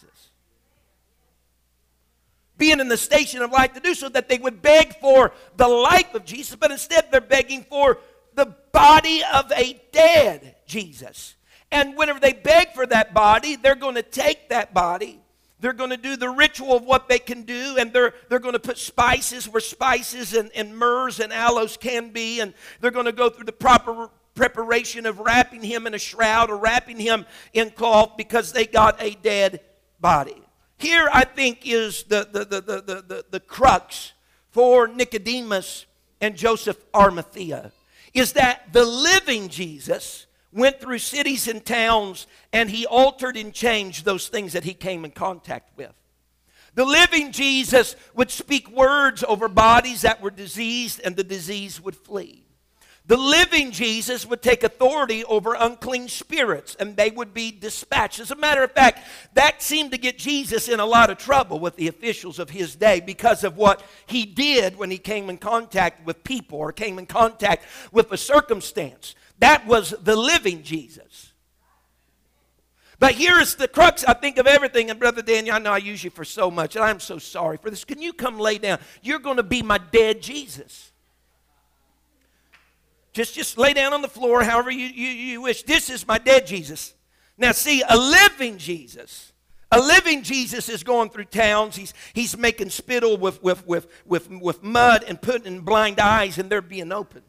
Being 2.57 2.81
in 2.81 2.89
the 2.89 2.97
station 2.97 3.43
of 3.43 3.51
life 3.51 3.73
to 3.73 3.81
do 3.81 3.95
so 3.95 4.09
that 4.11 4.29
they 4.29 4.39
would 4.39 4.63
beg 4.63 5.01
for 5.01 5.33
the 5.57 5.67
life 5.67 6.15
of 6.15 6.25
Jesus, 6.25 6.55
but 6.55 6.71
instead 6.71 7.11
they're 7.11 7.21
begging 7.21 7.65
for 7.65 7.99
the 8.35 8.55
body 8.73 9.23
of 9.33 9.51
a 9.53 9.81
dead 9.93 10.57
Jesus. 10.67 11.35
And 11.73 11.97
whenever 11.97 12.21
they 12.21 12.33
beg 12.33 12.73
for 12.73 12.87
that 12.87 13.15
body, 13.15 13.57
they're 13.57 13.75
going 13.75 13.97
to 13.97 14.03
take 14.03 14.51
that 14.51 14.73
body 14.73 15.24
they're 15.65 15.73
going 15.73 15.89
to 15.89 15.97
do 15.97 16.15
the 16.15 16.29
ritual 16.29 16.77
of 16.77 16.85
what 16.85 17.09
they 17.09 17.19
can 17.19 17.43
do, 17.43 17.77
and 17.79 17.91
they're, 17.91 18.13
they're 18.29 18.39
going 18.39 18.53
to 18.53 18.59
put 18.59 18.77
spices 18.77 19.49
where 19.49 19.63
spices 19.63 20.35
and, 20.35 20.51
and 20.55 20.75
myrrhs 20.75 21.21
and 21.21 21.33
aloes 21.33 21.79
can 21.79 22.11
be, 22.11 22.41
and 22.41 22.53
they're 22.83 22.91
going 22.91 23.07
to 23.07 23.13
go 23.13 23.31
through 23.31 23.47
the 23.47 23.53
proper 23.53 24.11
preparation 24.35 25.07
of 25.07 25.21
wrapping 25.21 25.63
him 25.63 25.87
in 25.87 25.95
a 25.95 25.99
shroud 25.99 26.51
or 26.51 26.59
wrapping 26.59 26.99
him 26.99 27.25
in 27.55 27.71
cloth 27.71 28.13
because 28.19 28.53
they 28.53 28.67
got 28.67 29.01
a 29.01 29.15
dead 29.23 29.61
body. 30.01 30.37
Here, 30.77 31.09
I 31.11 31.25
think, 31.25 31.61
is 31.65 32.03
the, 32.03 32.29
the, 32.31 32.41
the, 32.41 32.61
the, 32.61 32.81
the, 32.83 33.03
the, 33.03 33.25
the 33.31 33.41
crux 33.41 34.13
for 34.51 34.87
Nicodemus 34.87 35.87
and 36.21 36.37
Joseph 36.37 36.77
Arimathea 36.95 37.73
is 38.13 38.35
that 38.35 38.71
the 38.75 38.85
living 38.85 39.49
Jesus 39.49 40.27
went 40.55 40.81
through 40.81 40.99
cities 40.99 41.49
and 41.49 41.65
towns, 41.65 42.27
and 42.53 42.71
he 42.71 42.87
altered 42.87 43.37
and 43.37 43.53
changed 43.53 44.05
those 44.05 44.29
things 44.29 44.53
that 44.55 44.65
he 44.65 44.73
came 44.73 45.05
in 45.05 45.11
contact 45.11 45.77
with. 45.77 45.93
The 46.75 46.85
living 46.85 47.33
Jesus 47.33 47.95
would 48.15 48.31
speak 48.31 48.71
words 48.71 49.23
over 49.27 49.49
bodies 49.49 50.03
that 50.03 50.23
were 50.23 50.31
diseased, 50.31 51.01
and 51.05 51.15
the 51.17 51.25
disease 51.25 51.81
would 51.81 51.97
flee. 51.97 52.45
The 53.07 53.17
living 53.19 53.71
Jesus 53.71 54.25
would 54.25 54.41
take 54.41 54.63
authority 54.63 55.25
over 55.25 55.55
unclean 55.55 56.09
spirits 56.09 56.75
and 56.81 56.97
they 56.97 57.11
would 57.11 57.35
be 57.35 57.51
dispatched. 57.53 58.19
As 58.19 58.31
a 58.31 58.37
matter 58.37 58.63
of 58.63 58.73
fact, 58.73 59.01
that 59.35 59.61
seemed 59.61 59.91
to 59.91 59.99
get 59.99 60.17
Jesus 60.17 60.71
in 60.71 60.81
a 60.81 60.87
lot 60.87 61.11
of 61.11 61.19
trouble 61.19 61.61
with 61.61 61.77
the 61.77 61.89
officials 61.89 62.39
of 62.39 62.49
his 62.49 62.75
day 62.75 63.01
because 63.01 63.45
of 63.45 63.59
what 63.59 63.83
he 64.07 64.25
did 64.25 64.77
when 64.77 64.91
he 64.91 64.97
came 64.97 65.29
in 65.29 65.37
contact 65.37 66.07
with 66.07 66.25
people 66.25 66.59
or 66.59 66.73
came 66.73 66.99
in 66.99 67.05
contact 67.05 67.67
with 67.93 68.11
a 68.11 68.17
circumstance. 68.17 69.15
That 69.45 69.67
was 69.67 69.91
the 70.03 70.17
living 70.17 70.63
Jesus. 70.63 71.35
But 72.99 73.13
here's 73.13 73.57
the 73.57 73.69
crux, 73.69 74.03
I 74.03 74.15
think, 74.15 74.39
of 74.39 74.47
everything. 74.47 74.89
And 74.89 74.99
Brother 74.99 75.21
Daniel, 75.21 75.55
I 75.55 75.59
know 75.59 75.71
I 75.71 75.77
use 75.77 76.03
you 76.03 76.09
for 76.09 76.25
so 76.25 76.51
much, 76.51 76.77
and 76.77 76.83
I'm 76.83 76.99
so 76.99 77.19
sorry 77.19 77.59
for 77.59 77.69
this. 77.69 77.85
Can 77.85 78.01
you 78.01 78.15
come 78.15 78.39
lay 78.39 78.57
down? 78.57 78.79
You're 79.03 79.19
going 79.19 79.37
to 79.37 79.43
be 79.43 79.61
my 79.61 79.77
dead 79.77 80.23
Jesus. 80.23 80.93
Just, 83.13 83.35
just 83.35 83.59
lay 83.59 83.75
down 83.75 83.93
on 83.93 84.01
the 84.01 84.09
floor, 84.09 84.43
however 84.43 84.71
you, 84.71 84.87
you, 84.87 85.09
you 85.09 85.43
wish. 85.43 85.63
This 85.65 85.91
is 85.91 86.09
my 86.09 86.17
dead 86.17 86.47
Jesus. 86.47 86.95
Now, 87.37 87.53
see, 87.53 87.83
a 87.87 87.99
living 87.99 88.57
Jesus. 88.57 89.35
A 89.71 89.79
living 89.79 90.23
Jesus 90.23 90.71
is 90.71 90.83
going 90.83 91.11
through 91.11 91.27
towns. 91.27 91.77
He's, 91.77 91.93
he's 92.15 92.35
making 92.35 92.71
spittle 92.71 93.19
with, 93.19 93.43
with, 93.43 93.67
with, 93.67 93.89
with, 94.07 94.31
with 94.31 94.63
mud 94.63 95.05
and 95.07 95.21
putting 95.21 95.47
in 95.47 95.61
blind 95.61 96.01
eyes, 96.01 96.39
and 96.39 96.49
they're 96.49 96.63
being 96.63 96.93
opened 96.93 97.27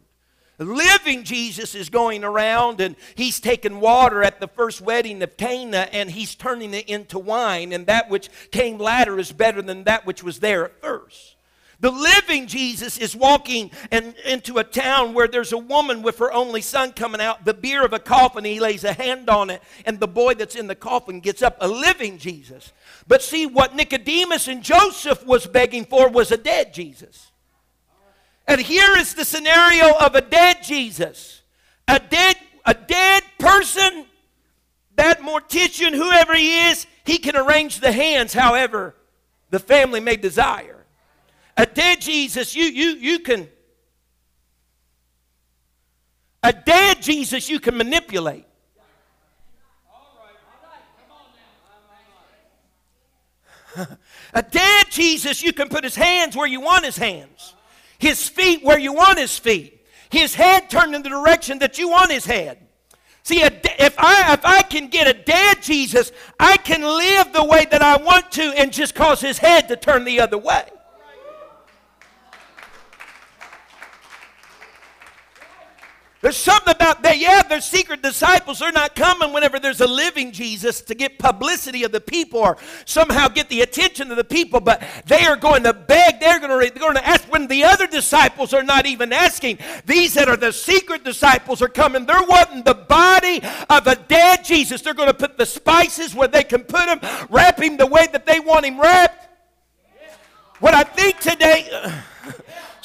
living 0.58 1.24
Jesus 1.24 1.76
is 1.76 1.90
going 1.90 2.24
around 2.24 2.80
and 2.80 2.96
he's 3.16 3.40
taking 3.40 3.80
water 3.80 4.24
at 4.24 4.40
the 4.40 4.48
first 4.48 4.82
wedding 4.82 5.22
of 5.22 5.38
Cana 5.38 5.90
and 5.92 6.10
he's 6.10 6.36
turning 6.36 6.74
it 6.74 6.88
into 6.88 7.20
wine, 7.20 7.74
and 7.74 7.88
that 7.88 8.10
which 8.10 8.30
came 8.52 8.78
latter 8.78 9.20
is 9.20 9.32
better 9.32 9.62
than 9.62 9.84
that 9.84 10.06
which 10.06 10.24
was 10.24 10.40
there 10.40 10.66
at 10.66 10.82
first. 10.82 11.36
The 11.80 11.92
living 11.92 12.48
Jesus 12.48 12.98
is 12.98 13.16
walking 13.16 13.70
in, 13.92 14.16
into 14.26 14.58
a 14.58 14.64
town 14.64 15.14
where 15.14 15.28
there's 15.28 15.52
a 15.52 15.58
woman 15.58 16.02
with 16.02 16.20
her 16.20 16.32
only 16.32 16.62
son 16.62 16.94
coming 16.94 17.20
out, 17.20 17.44
the 17.44 17.54
bier 17.54 17.84
of 17.84 17.94
a 17.94 18.00
coffin. 18.00 18.46
He 18.46 18.60
lays 18.60 18.84
a 18.84 18.94
hand 18.94 19.30
on 19.30 19.50
it, 19.50 19.62
and 19.86 20.00
the 20.00 20.08
boy 20.08 20.36
that's 20.36 20.56
in 20.56 20.68
the 20.68 20.76
coffin 20.76 21.20
gets 21.20 21.42
up. 21.42 21.58
A 21.60 21.68
living 21.68 22.18
Jesus. 22.18 22.72
But 23.08 23.22
see, 23.22 23.46
what 23.46 23.76
Nicodemus 23.76 24.48
and 24.48 24.64
Joseph 24.64 25.26
was 25.26 25.48
begging 25.48 25.86
for 25.86 26.10
was 26.10 26.32
a 26.32 26.38
dead 26.38 26.74
Jesus. 26.74 27.32
And 28.48 28.62
here 28.62 28.96
is 28.98 29.14
the 29.16 29.26
scenario 29.26 29.98
of 29.98 30.16
a 30.16 30.22
dead 30.22 30.64
Jesus. 30.64 31.42
A 31.88 32.00
dead, 32.00 32.38
a 32.66 32.74
dead 32.74 33.24
person, 33.40 34.06
that 34.96 35.22
mortician, 35.22 35.94
whoever 35.94 36.36
he 36.36 36.70
is, 36.70 36.88
he 37.06 37.18
can 37.18 37.36
arrange 37.36 37.80
the 37.80 37.92
hands 37.92 38.34
however 38.34 38.96
the 39.50 39.60
family 39.60 40.00
may 40.00 40.16
desire. 40.16 40.86
A 41.58 41.66
dead 41.66 42.02
Jesus, 42.02 42.56
you, 42.56 42.66
you, 42.66 42.90
you 42.92 43.20
can. 43.20 43.50
A 46.44 46.54
dead 46.54 47.02
Jesus 47.02 47.50
you 47.50 47.60
can 47.60 47.78
manipulate. 47.78 48.46
a 54.34 54.42
dead 54.42 54.86
Jesus, 54.90 55.44
you 55.44 55.52
can 55.52 55.68
put 55.68 55.84
his 55.84 55.96
hands 55.96 56.36
where 56.36 56.48
you 56.48 56.62
want 56.62 56.86
his 56.86 56.98
hands 56.98 57.56
his 57.98 58.28
feet 58.28 58.64
where 58.64 58.80
you 58.80 58.94
want 58.94 59.20
his 59.20 59.38
feet, 59.38 59.86
his 60.10 60.36
head 60.36 60.70
turned 60.70 60.96
in 60.96 61.04
the 61.04 61.10
direction 61.10 61.60
that 61.60 61.78
you 61.78 61.90
want 61.90 62.12
his 62.12 62.26
head. 62.26 62.66
See, 63.24 63.42
if 63.42 63.96
I, 63.98 64.34
if 64.34 64.46
I 64.46 64.62
can 64.62 64.88
get 64.88 65.08
a 65.08 65.14
dead 65.14 65.64
Jesus, 65.64 66.12
I 66.40 66.58
can 66.58 66.82
live 66.82 67.34
the 67.34 67.44
way 67.44 67.66
that 67.72 67.82
I 67.82 67.98
want 67.98 68.32
to 68.34 68.44
and 68.44 68.72
just 68.72 68.94
cause 68.94 69.20
his 69.20 69.40
head 69.40 69.68
to 69.70 69.76
turn 69.76 70.06
the 70.06 70.20
other 70.20 70.38
way. 70.38 70.66
There's 76.26 76.38
something 76.38 76.74
about 76.74 77.04
that. 77.04 77.20
Yeah, 77.20 77.44
their 77.44 77.62
secret 77.62 78.02
disciples. 78.02 78.58
They're 78.58 78.72
not 78.72 78.96
coming 78.96 79.32
whenever 79.32 79.60
there's 79.60 79.80
a 79.80 79.86
living 79.86 80.32
Jesus 80.32 80.82
to 80.82 80.96
get 80.96 81.20
publicity 81.20 81.84
of 81.84 81.92
the 81.92 82.02
people 82.02 82.40
or 82.40 82.58
somehow 82.86 83.28
get 83.28 83.48
the 83.48 83.62
attention 83.62 84.10
of 84.10 84.18
the 84.18 84.24
people, 84.24 84.60
but 84.60 84.82
they 85.06 85.24
are 85.28 85.36
going 85.36 85.62
to 85.66 85.74
beg. 85.74 86.20
They're 86.20 86.40
going 86.40 86.50
to, 86.50 86.74
they're 86.74 86.82
going 86.82 86.96
to 86.96 87.08
ask 87.08 87.32
when 87.32 87.46
the 87.46 87.66
other 87.66 87.86
disciples 87.86 88.56
are 88.56 88.64
not 88.64 88.88
even 88.88 89.14
asking. 89.14 89.60
These 89.86 90.16
that 90.16 90.28
are 90.28 90.36
the 90.36 90.52
secret 90.52 91.04
disciples 91.04 91.62
are 91.62 91.68
coming. 91.68 92.08
They're 92.08 92.24
wanting 92.24 92.64
the 92.64 92.74
body 92.74 93.44
of 93.70 93.86
a 93.86 93.96
dead 93.96 94.44
Jesus. 94.44 94.82
They're 94.82 94.96
going 94.96 95.10
to 95.10 95.14
put 95.14 95.38
the 95.38 95.46
spices 95.46 96.16
where 96.16 96.28
they 96.28 96.44
can 96.44 96.64
put 96.64 96.90
him, 96.90 97.02
wrap 97.30 97.62
him 97.62 97.78
the 97.78 97.86
way 97.86 98.08
that 98.12 98.26
they 98.26 98.40
want 98.40 98.66
him 98.66 98.82
wrapped. 98.82 99.30
What 100.60 100.74
I 100.74 100.86
think 100.86 101.20
today. 101.20 101.70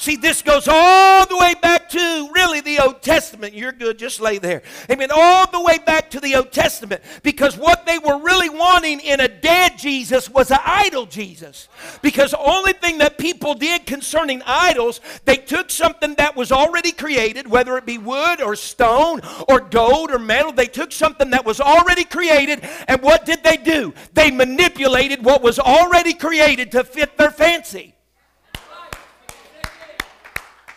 See, 0.01 0.15
this 0.15 0.41
goes 0.41 0.67
all 0.67 1.27
the 1.27 1.37
way 1.37 1.53
back 1.61 1.87
to 1.89 2.31
really 2.33 2.59
the 2.59 2.79
Old 2.79 3.03
Testament. 3.03 3.53
You're 3.53 3.71
good, 3.71 3.99
just 3.99 4.19
lay 4.19 4.39
there. 4.39 4.63
Amen. 4.89 5.09
All 5.13 5.45
the 5.45 5.61
way 5.61 5.77
back 5.77 6.09
to 6.09 6.19
the 6.19 6.37
Old 6.37 6.51
Testament. 6.51 7.03
Because 7.21 7.55
what 7.55 7.85
they 7.85 7.99
were 7.99 8.17
really 8.17 8.49
wanting 8.49 8.99
in 9.01 9.19
a 9.19 9.27
dead 9.27 9.77
Jesus 9.77 10.27
was 10.27 10.49
an 10.49 10.57
idol 10.65 11.05
Jesus. 11.05 11.67
Because 12.01 12.31
the 12.31 12.39
only 12.39 12.73
thing 12.73 12.97
that 12.97 13.19
people 13.19 13.53
did 13.53 13.85
concerning 13.85 14.41
idols, 14.43 15.01
they 15.25 15.37
took 15.37 15.69
something 15.69 16.15
that 16.15 16.35
was 16.35 16.51
already 16.51 16.91
created, 16.91 17.47
whether 17.47 17.77
it 17.77 17.85
be 17.85 17.99
wood 17.99 18.41
or 18.41 18.55
stone 18.55 19.21
or 19.47 19.59
gold 19.59 20.09
or 20.09 20.17
metal, 20.17 20.51
they 20.51 20.65
took 20.65 20.91
something 20.91 21.29
that 21.29 21.45
was 21.45 21.61
already 21.61 22.05
created, 22.05 22.67
and 22.87 23.03
what 23.03 23.23
did 23.23 23.43
they 23.43 23.57
do? 23.57 23.93
They 24.15 24.31
manipulated 24.31 25.23
what 25.23 25.43
was 25.43 25.59
already 25.59 26.15
created 26.15 26.71
to 26.71 26.83
fit 26.83 27.19
their 27.19 27.29
fancy. 27.29 27.93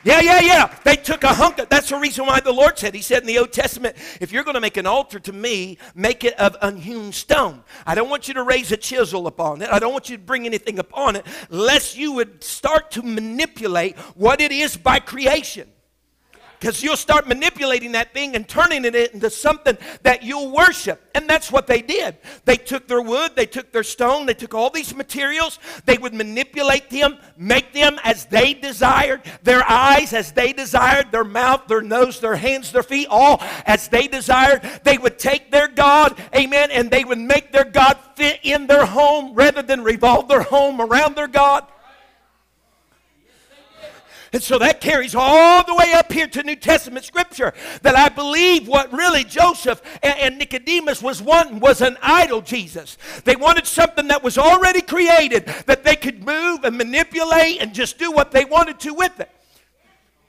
Yeah, 0.04 0.20
yeah, 0.20 0.40
yeah. 0.40 0.78
They 0.84 0.96
took 0.96 1.24
a 1.24 1.32
hunk 1.32 1.58
of, 1.58 1.68
that's 1.68 1.88
the 1.88 1.96
reason 1.96 2.26
why 2.26 2.40
the 2.40 2.52
Lord 2.52 2.78
said, 2.78 2.94
He 2.94 3.00
said 3.00 3.22
in 3.22 3.26
the 3.26 3.38
Old 3.38 3.52
Testament, 3.52 3.96
if 4.20 4.32
you're 4.32 4.44
going 4.44 4.54
to 4.54 4.60
make 4.60 4.76
an 4.76 4.86
altar 4.86 5.18
to 5.20 5.32
me, 5.32 5.78
make 5.94 6.24
it 6.24 6.34
of 6.38 6.56
unhewn 6.60 7.12
stone. 7.12 7.64
I 7.86 7.94
don't 7.94 8.10
want 8.10 8.28
you 8.28 8.34
to 8.34 8.42
raise 8.42 8.70
a 8.70 8.76
chisel 8.76 9.26
upon 9.26 9.62
it. 9.62 9.70
I 9.70 9.78
don't 9.78 9.92
want 9.92 10.10
you 10.10 10.16
to 10.16 10.22
bring 10.22 10.44
anything 10.46 10.78
upon 10.78 11.16
it, 11.16 11.26
lest 11.48 11.96
you 11.96 12.12
would 12.12 12.44
start 12.44 12.90
to 12.92 13.02
manipulate 13.02 13.96
what 14.14 14.40
it 14.40 14.52
is 14.52 14.76
by 14.76 14.98
creation 15.00 15.68
because 16.64 16.82
you'll 16.82 16.96
start 16.96 17.28
manipulating 17.28 17.92
that 17.92 18.14
thing 18.14 18.34
and 18.34 18.48
turning 18.48 18.86
it 18.86 18.94
into 18.94 19.28
something 19.28 19.76
that 20.02 20.22
you'll 20.22 20.50
worship. 20.50 21.10
And 21.14 21.28
that's 21.28 21.52
what 21.52 21.66
they 21.66 21.82
did. 21.82 22.16
They 22.46 22.56
took 22.56 22.88
their 22.88 23.02
wood, 23.02 23.32
they 23.36 23.44
took 23.44 23.70
their 23.70 23.82
stone, 23.82 24.24
they 24.24 24.32
took 24.32 24.54
all 24.54 24.70
these 24.70 24.94
materials, 24.94 25.58
they 25.84 25.98
would 25.98 26.14
manipulate 26.14 26.88
them, 26.88 27.18
make 27.36 27.74
them 27.74 28.00
as 28.02 28.24
they 28.24 28.54
desired, 28.54 29.20
their 29.42 29.62
eyes 29.70 30.14
as 30.14 30.32
they 30.32 30.54
desired, 30.54 31.12
their 31.12 31.22
mouth, 31.22 31.66
their 31.66 31.82
nose, 31.82 32.18
their 32.18 32.36
hands, 32.36 32.72
their 32.72 32.82
feet, 32.82 33.08
all 33.10 33.42
as 33.66 33.88
they 33.88 34.08
desired. 34.08 34.62
They 34.84 34.96
would 34.96 35.18
take 35.18 35.50
their 35.50 35.68
God, 35.68 36.18
amen, 36.34 36.70
and 36.70 36.90
they 36.90 37.04
would 37.04 37.18
make 37.18 37.52
their 37.52 37.64
God 37.64 37.98
fit 38.16 38.40
in 38.42 38.68
their 38.68 38.86
home 38.86 39.34
rather 39.34 39.60
than 39.60 39.84
revolve 39.84 40.28
their 40.28 40.40
home 40.40 40.80
around 40.80 41.14
their 41.14 41.28
God. 41.28 41.66
And 44.34 44.42
so 44.42 44.58
that 44.58 44.80
carries 44.80 45.14
all 45.14 45.62
the 45.62 45.76
way 45.76 45.92
up 45.92 46.10
here 46.10 46.26
to 46.26 46.42
New 46.42 46.56
Testament 46.56 47.04
scripture 47.04 47.54
that 47.82 47.94
I 47.94 48.08
believe 48.08 48.66
what 48.66 48.92
really 48.92 49.22
Joseph 49.22 49.80
and, 50.02 50.18
and 50.18 50.38
Nicodemus 50.38 51.00
was 51.00 51.22
wanting 51.22 51.60
was 51.60 51.80
an 51.80 51.96
idol 52.02 52.40
Jesus. 52.40 52.98
They 53.22 53.36
wanted 53.36 53.64
something 53.64 54.08
that 54.08 54.24
was 54.24 54.36
already 54.36 54.80
created 54.80 55.46
that 55.66 55.84
they 55.84 55.94
could 55.94 56.26
move 56.26 56.64
and 56.64 56.76
manipulate 56.76 57.62
and 57.62 57.72
just 57.72 57.96
do 57.96 58.10
what 58.10 58.32
they 58.32 58.44
wanted 58.44 58.80
to 58.80 58.92
with 58.92 59.20
it. 59.20 59.30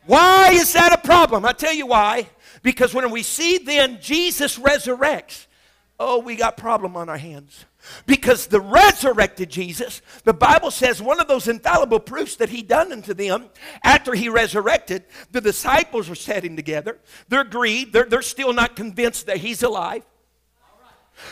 Why 0.05 0.51
is 0.51 0.71
that 0.73 0.93
a 0.93 0.99
problem? 0.99 1.43
I'll 1.43 1.55
tell 1.55 1.73
you 1.73 1.87
why. 1.87 2.29
Because 2.61 2.93
when 2.93 3.09
we 3.09 3.23
see 3.23 3.57
then 3.57 3.97
Jesus 3.99 4.59
resurrects, 4.59 5.47
oh, 5.99 6.19
we 6.19 6.35
got 6.35 6.57
problem 6.57 6.95
on 6.95 7.09
our 7.09 7.17
hands. 7.17 7.65
Because 8.05 8.47
the 8.47 8.61
resurrected 8.61 9.49
Jesus, 9.49 10.01
the 10.23 10.33
Bible 10.33 10.71
says 10.71 11.01
one 11.01 11.19
of 11.19 11.27
those 11.27 11.47
infallible 11.47 11.99
proofs 11.99 12.35
that 12.37 12.49
he 12.49 12.61
done 12.61 12.91
unto 12.91 13.13
them 13.13 13.49
after 13.83 14.13
he 14.13 14.29
resurrected, 14.29 15.03
the 15.31 15.41
disciples 15.41 16.09
are 16.09 16.15
sitting 16.15 16.55
together. 16.55 16.99
They're 17.27 17.43
grieved. 17.43 17.93
They're, 17.93 18.05
they're 18.05 18.21
still 18.21 18.53
not 18.53 18.75
convinced 18.75 19.25
that 19.27 19.37
he's 19.37 19.63
alive. 19.63 20.03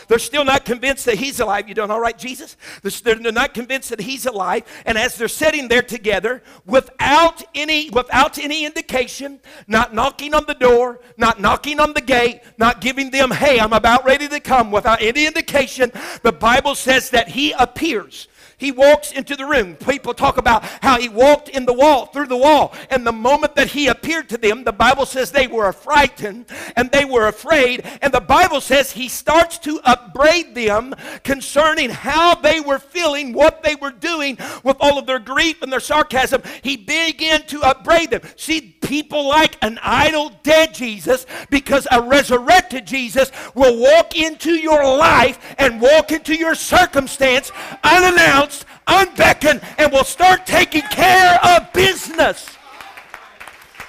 They're 0.08 0.18
still 0.18 0.44
not 0.44 0.64
convinced 0.64 1.04
that 1.06 1.16
he's 1.16 1.40
alive. 1.40 1.68
You 1.68 1.74
doing 1.74 1.90
all 1.90 2.00
right, 2.00 2.16
Jesus? 2.16 2.56
They're 2.82 3.16
not 3.16 3.54
convinced 3.54 3.90
that 3.90 4.00
he's 4.00 4.26
alive. 4.26 4.64
And 4.86 4.98
as 4.98 5.16
they're 5.16 5.28
sitting 5.28 5.68
there 5.68 5.82
together, 5.82 6.42
without 6.66 7.42
any, 7.54 7.90
without 7.90 8.38
any 8.38 8.64
indication, 8.64 9.40
not 9.66 9.94
knocking 9.94 10.34
on 10.34 10.44
the 10.46 10.54
door, 10.54 11.00
not 11.16 11.40
knocking 11.40 11.80
on 11.80 11.92
the 11.92 12.00
gate, 12.00 12.40
not 12.58 12.80
giving 12.80 13.10
them, 13.10 13.30
hey, 13.30 13.60
I'm 13.60 13.72
about 13.72 14.04
ready 14.04 14.28
to 14.28 14.40
come, 14.40 14.70
without 14.70 15.02
any 15.02 15.26
indication, 15.26 15.92
the 16.22 16.32
Bible 16.32 16.74
says 16.74 17.10
that 17.10 17.28
he 17.28 17.52
appears 17.52 18.28
he 18.58 18.72
walks 18.72 19.12
into 19.12 19.36
the 19.36 19.44
room. 19.44 19.76
People 19.76 20.14
talk 20.14 20.36
about 20.36 20.64
how 20.82 20.98
he 20.98 21.08
walked 21.08 21.48
in 21.48 21.66
the 21.66 21.72
wall, 21.72 22.06
through 22.06 22.26
the 22.26 22.36
wall. 22.36 22.74
And 22.90 23.06
the 23.06 23.12
moment 23.12 23.54
that 23.56 23.68
he 23.68 23.88
appeared 23.88 24.28
to 24.30 24.38
them, 24.38 24.64
the 24.64 24.72
Bible 24.72 25.06
says 25.06 25.30
they 25.30 25.46
were 25.46 25.72
frightened 25.72 26.46
and 26.76 26.90
they 26.90 27.04
were 27.04 27.26
afraid. 27.26 27.84
And 28.02 28.12
the 28.12 28.20
Bible 28.20 28.60
says 28.60 28.92
he 28.92 29.08
starts 29.08 29.58
to 29.58 29.80
upbraid 29.84 30.54
them 30.54 30.94
concerning 31.22 31.90
how 31.90 32.34
they 32.36 32.60
were 32.60 32.78
feeling, 32.78 33.32
what 33.32 33.62
they 33.62 33.74
were 33.74 33.90
doing 33.90 34.38
with 34.62 34.76
all 34.80 34.98
of 34.98 35.06
their 35.06 35.18
grief 35.18 35.62
and 35.62 35.72
their 35.72 35.80
sarcasm. 35.80 36.42
He 36.62 36.76
began 36.76 37.42
to 37.46 37.62
upbraid 37.62 38.10
them. 38.10 38.22
See, 38.36 38.76
people 38.80 39.26
like 39.26 39.56
an 39.62 39.78
idol 39.82 40.32
dead 40.42 40.74
Jesus 40.74 41.26
because 41.50 41.86
a 41.90 42.00
resurrected 42.00 42.86
Jesus 42.86 43.32
will 43.54 43.78
walk 43.80 44.16
into 44.16 44.52
your 44.52 44.84
life 44.84 45.54
and 45.58 45.80
walk 45.80 46.12
into 46.12 46.34
your 46.34 46.54
circumstance 46.54 47.50
unannounced 47.82 48.53
unbeckoned, 48.86 49.60
and 49.78 49.92
will 49.92 50.04
start 50.04 50.46
taking 50.46 50.82
care 50.82 51.38
of 51.44 51.72
business. 51.72 52.48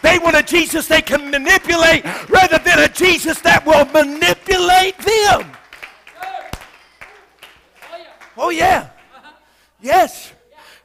They 0.01 0.19
want 0.19 0.35
a 0.35 0.43
Jesus 0.43 0.87
they 0.87 1.01
can 1.01 1.31
manipulate 1.31 2.05
rather 2.29 2.59
than 2.59 2.79
a 2.79 2.87
Jesus 2.87 3.39
that 3.41 3.65
will 3.65 3.85
manipulate 3.85 4.97
them. 4.99 5.51
Oh, 8.37 8.49
yeah. 8.49 8.89
Yes. 9.81 10.31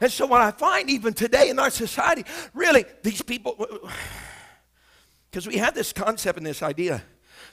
And 0.00 0.10
so, 0.10 0.24
what 0.26 0.40
I 0.40 0.50
find 0.50 0.88
even 0.88 1.12
today 1.12 1.50
in 1.50 1.58
our 1.58 1.70
society, 1.70 2.24
really, 2.54 2.84
these 3.02 3.20
people, 3.20 3.56
because 5.30 5.46
we 5.46 5.56
have 5.58 5.74
this 5.74 5.92
concept 5.92 6.38
and 6.38 6.46
this 6.46 6.62
idea 6.62 7.02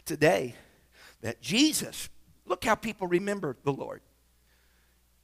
today 0.05 0.55
that 1.21 1.41
Jesus, 1.41 2.09
look 2.45 2.63
how 2.63 2.75
people 2.75 3.07
remember 3.07 3.57
the 3.63 3.73
Lord. 3.73 4.01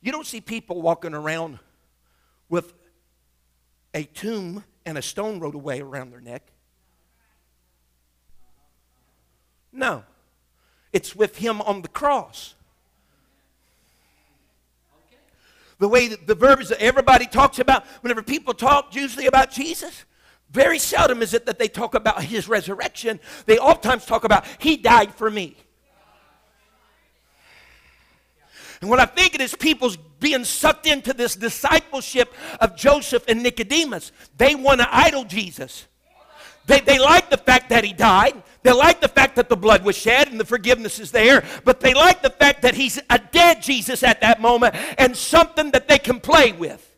You 0.04 0.12
don't 0.12 0.28
see 0.28 0.42
people 0.42 0.82
walking 0.82 1.14
around 1.14 1.60
with 2.50 2.74
a 3.94 4.04
tomb 4.04 4.66
and 4.86 4.98
a 4.98 5.02
stone 5.02 5.40
rolled 5.40 5.56
away 5.56 5.80
around 5.80 6.12
their 6.12 6.20
neck. 6.20 6.52
No. 9.72 10.04
It's 10.92 11.16
with 11.16 11.38
him 11.38 11.62
on 11.62 11.82
the 11.82 11.88
cross. 11.88 12.54
The 15.80 15.88
way 15.88 16.10
that 16.10 16.28
the 16.28 16.36
verbiage 16.36 16.68
that 16.68 16.82
everybody 16.82 17.26
talks 17.26 17.60
about, 17.60 17.86
whenever 18.02 18.22
people 18.22 18.54
talk 18.54 18.94
usually 18.94 19.26
about 19.28 19.52
Jesus, 19.52 20.04
very 20.52 20.80
seldom 20.80 21.22
is 21.22 21.34
it 21.34 21.46
that 21.46 21.60
they 21.60 21.70
talk 21.70 21.96
about 21.96 22.24
his 22.24 22.50
resurrection. 22.50 23.22
They 23.46 23.58
oftentimes 23.58 24.06
talk 24.06 24.26
about, 24.26 24.46
he 24.60 24.76
died 24.76 25.16
for 25.16 25.32
me. 25.32 25.56
And 28.84 28.90
what 28.90 29.00
I 29.00 29.06
think 29.06 29.34
it 29.34 29.40
is 29.40 29.56
people's 29.56 29.96
being 29.96 30.44
sucked 30.44 30.88
into 30.88 31.14
this 31.14 31.38
discipleship 31.38 32.34
of 32.60 32.76
Joseph 32.76 33.24
and 33.30 33.42
Nicodemus. 33.42 34.12
They 34.36 34.56
want 34.56 34.82
to 34.82 34.94
idol 34.94 35.24
Jesus. 35.24 35.88
They, 36.66 36.82
they 36.82 37.00
like 37.00 37.30
the 37.30 37.38
fact 37.38 37.70
that 37.70 37.86
he 37.86 37.94
died. 37.94 38.44
They 38.62 38.74
like 38.74 39.00
the 39.00 39.08
fact 39.08 39.38
that 39.38 39.48
the 39.48 39.56
blood 39.56 39.86
was 39.86 39.96
shed 39.96 40.28
and 40.28 40.38
the 40.38 40.44
forgiveness 40.44 41.00
is 41.00 41.12
there. 41.12 41.46
But 41.64 41.80
they 41.80 41.94
like 41.94 42.22
the 42.22 42.30
fact 42.30 42.64
that 42.64 42.76
he's 42.76 43.00
a 43.10 43.20
dead 43.20 43.62
Jesus 43.62 44.04
at 44.04 44.20
that 44.20 44.42
moment 44.42 44.76
and 44.98 45.16
something 45.16 45.72
that 45.72 45.88
they 45.88 45.98
can 45.98 46.20
play 46.20 46.52
with. 46.52 46.93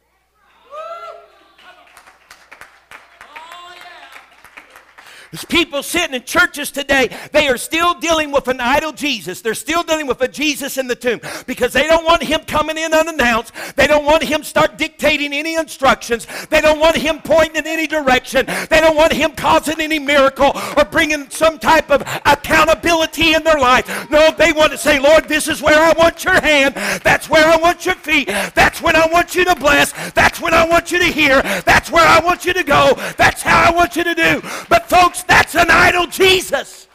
There's 5.32 5.46
people 5.46 5.84
sitting 5.84 6.16
in 6.16 6.24
churches 6.24 6.72
today, 6.72 7.10
they 7.32 7.48
are 7.48 7.58
still 7.58 7.94
dealing 7.96 8.32
with 8.32 8.48
an 8.48 8.60
idol 8.60 8.92
Jesus. 8.92 9.42
They're 9.42 9.54
still 9.54 9.84
dealing 9.84 10.08
with 10.08 10.22
a 10.22 10.28
Jesus 10.28 10.78
in 10.78 10.88
the 10.88 10.96
tomb 10.96 11.20
because 11.46 11.74
they 11.74 11.88
don't 11.88 12.06
want 12.06 12.24
him 12.24 12.42
coming 12.42 12.78
in 12.78 12.94
unannounced. 12.94 13.54
They 13.76 13.88
don't 13.88 14.06
want 14.06 14.24
him 14.24 14.44
start 14.44 14.78
dictating 14.78 15.34
any 15.34 15.56
instructions. 15.56 16.28
They 16.50 16.62
don't 16.62 16.80
want 16.80 16.96
him 16.96 17.20
pointing 17.20 17.58
in 17.58 17.68
any 17.68 17.88
direction. 17.88 18.46
They 18.46 18.82
don't 18.82 18.96
want 18.96 19.14
him 19.14 19.32
causing 19.32 19.82
any 19.82 20.00
miracle 20.00 20.52
or 20.78 20.86
bringing 20.86 21.30
some 21.30 21.60
type 21.60 21.92
of 21.92 22.02
accountability 22.26 23.34
in 23.34 23.44
their 23.44 23.60
life. 23.60 24.10
No, 24.10 24.32
they 24.32 24.52
want 24.52 24.72
to 24.72 24.78
say, 24.78 25.00
Lord, 25.00 25.28
this 25.28 25.48
is 25.48 25.62
where 25.62 25.80
I 25.80 25.94
want 25.98 26.24
your 26.24 26.40
hand. 26.40 26.76
That's 27.04 27.30
where 27.30 27.46
I 27.46 27.58
want 27.58 27.86
your 27.86 27.96
feet. 27.96 28.28
That's 28.28 28.82
when 28.82 28.96
I 28.96 29.08
want 29.08 29.36
you 29.36 29.46
to 29.46 29.56
bless. 29.56 29.92
That's 30.12 30.40
when 30.40 30.54
I 30.54 30.68
want 30.68 30.92
you 30.92 31.00
to 31.00 31.06
hear. 31.06 31.42
That's 31.66 31.92
where 31.92 32.06
I 32.06 32.20
want 32.24 32.46
you 32.46 32.54
to 32.54 32.64
go. 32.64 32.94
That's 33.18 33.42
how 33.42 33.72
I 33.72 33.76
want 33.76 33.96
you 33.96 34.04
to 34.04 34.16
do. 34.16 34.42
But 34.70 34.90
folks, 34.90 35.24
that's 35.28 35.56
an 35.56 35.70
idol 35.70 36.08
Jesus. 36.08 36.88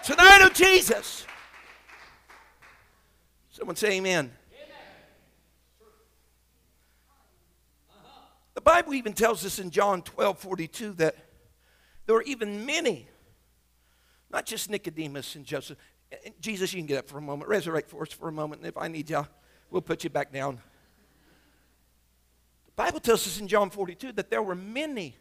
It's 0.00 0.10
an 0.10 0.16
idol 0.18 0.50
Jesus. 0.50 1.26
Someone 3.50 3.76
say 3.76 3.92
amen. 3.92 4.30
The 8.54 8.60
Bible 8.60 8.94
even 8.94 9.12
tells 9.12 9.44
us 9.44 9.58
in 9.58 9.70
John 9.70 10.02
12 10.02 10.38
42 10.38 10.92
that 10.94 11.16
there 12.06 12.14
were 12.14 12.22
even 12.22 12.66
many, 12.66 13.08
not 14.30 14.46
just 14.46 14.70
Nicodemus 14.70 15.34
and 15.34 15.44
Joseph. 15.44 15.78
Eh, 16.12 16.16
eh, 16.26 16.30
Jesus, 16.40 16.72
you 16.72 16.80
can 16.80 16.86
get 16.86 16.98
up 16.98 17.08
for 17.08 17.18
a 17.18 17.22
moment. 17.22 17.48
Resurrect 17.48 17.90
for 17.90 18.02
us 18.02 18.12
for 18.12 18.28
a 18.28 18.32
moment. 18.32 18.60
And 18.60 18.68
if 18.68 18.76
I 18.76 18.88
need 18.88 19.10
you, 19.10 19.26
we'll 19.70 19.82
put 19.82 20.04
you 20.04 20.10
back 20.10 20.32
down. 20.32 20.60
Bible 22.76 23.00
tells 23.00 23.26
us 23.26 23.38
in 23.38 23.48
John 23.48 23.70
42 23.70 24.12
that 24.12 24.30
there 24.30 24.42
were 24.42 24.54
many 24.54 25.16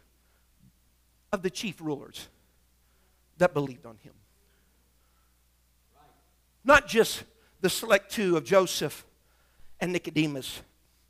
of 1.32 1.42
the 1.42 1.50
chief 1.50 1.80
rulers 1.80 2.28
that 3.38 3.54
believed 3.54 3.86
on 3.86 3.98
him. 3.98 4.14
Not 6.64 6.88
just 6.88 7.24
the 7.62 7.70
select 7.70 8.12
two 8.12 8.38
of 8.38 8.44
Joseph 8.44 9.06
and 9.80 9.92
Nicodemus 9.92 10.62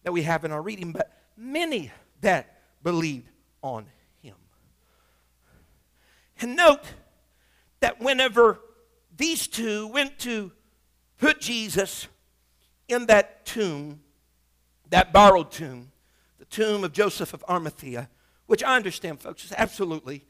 that 0.04 0.12
we 0.12 0.24
have 0.24 0.44
in 0.44 0.52
our 0.52 0.62
reading, 0.62 0.92
but 0.92 1.12
many 1.38 1.92
that 2.22 2.62
believed 2.84 3.30
on 3.62 3.86
him. 4.22 4.36
And 6.42 6.56
note 6.56 6.84
that 7.80 8.02
whenever 8.02 8.60
these 9.16 9.48
two 9.48 9.88
went 9.88 10.20
to 10.20 10.52
put 11.18 11.40
Jesus 11.40 12.08
in 12.88 13.06
that 13.06 13.46
tomb, 13.46 14.02
that 14.90 15.14
borrowed 15.14 15.52
tomb, 15.52 15.93
tomb 16.54 16.84
of 16.84 16.94
Joseph 16.94 17.34
of 17.34 17.44
Arimathea, 17.50 18.10
which 18.46 18.64
I 18.64 18.76
understand, 18.76 19.20
folks, 19.20 19.44
is 19.44 19.54
absolutely 19.58 20.24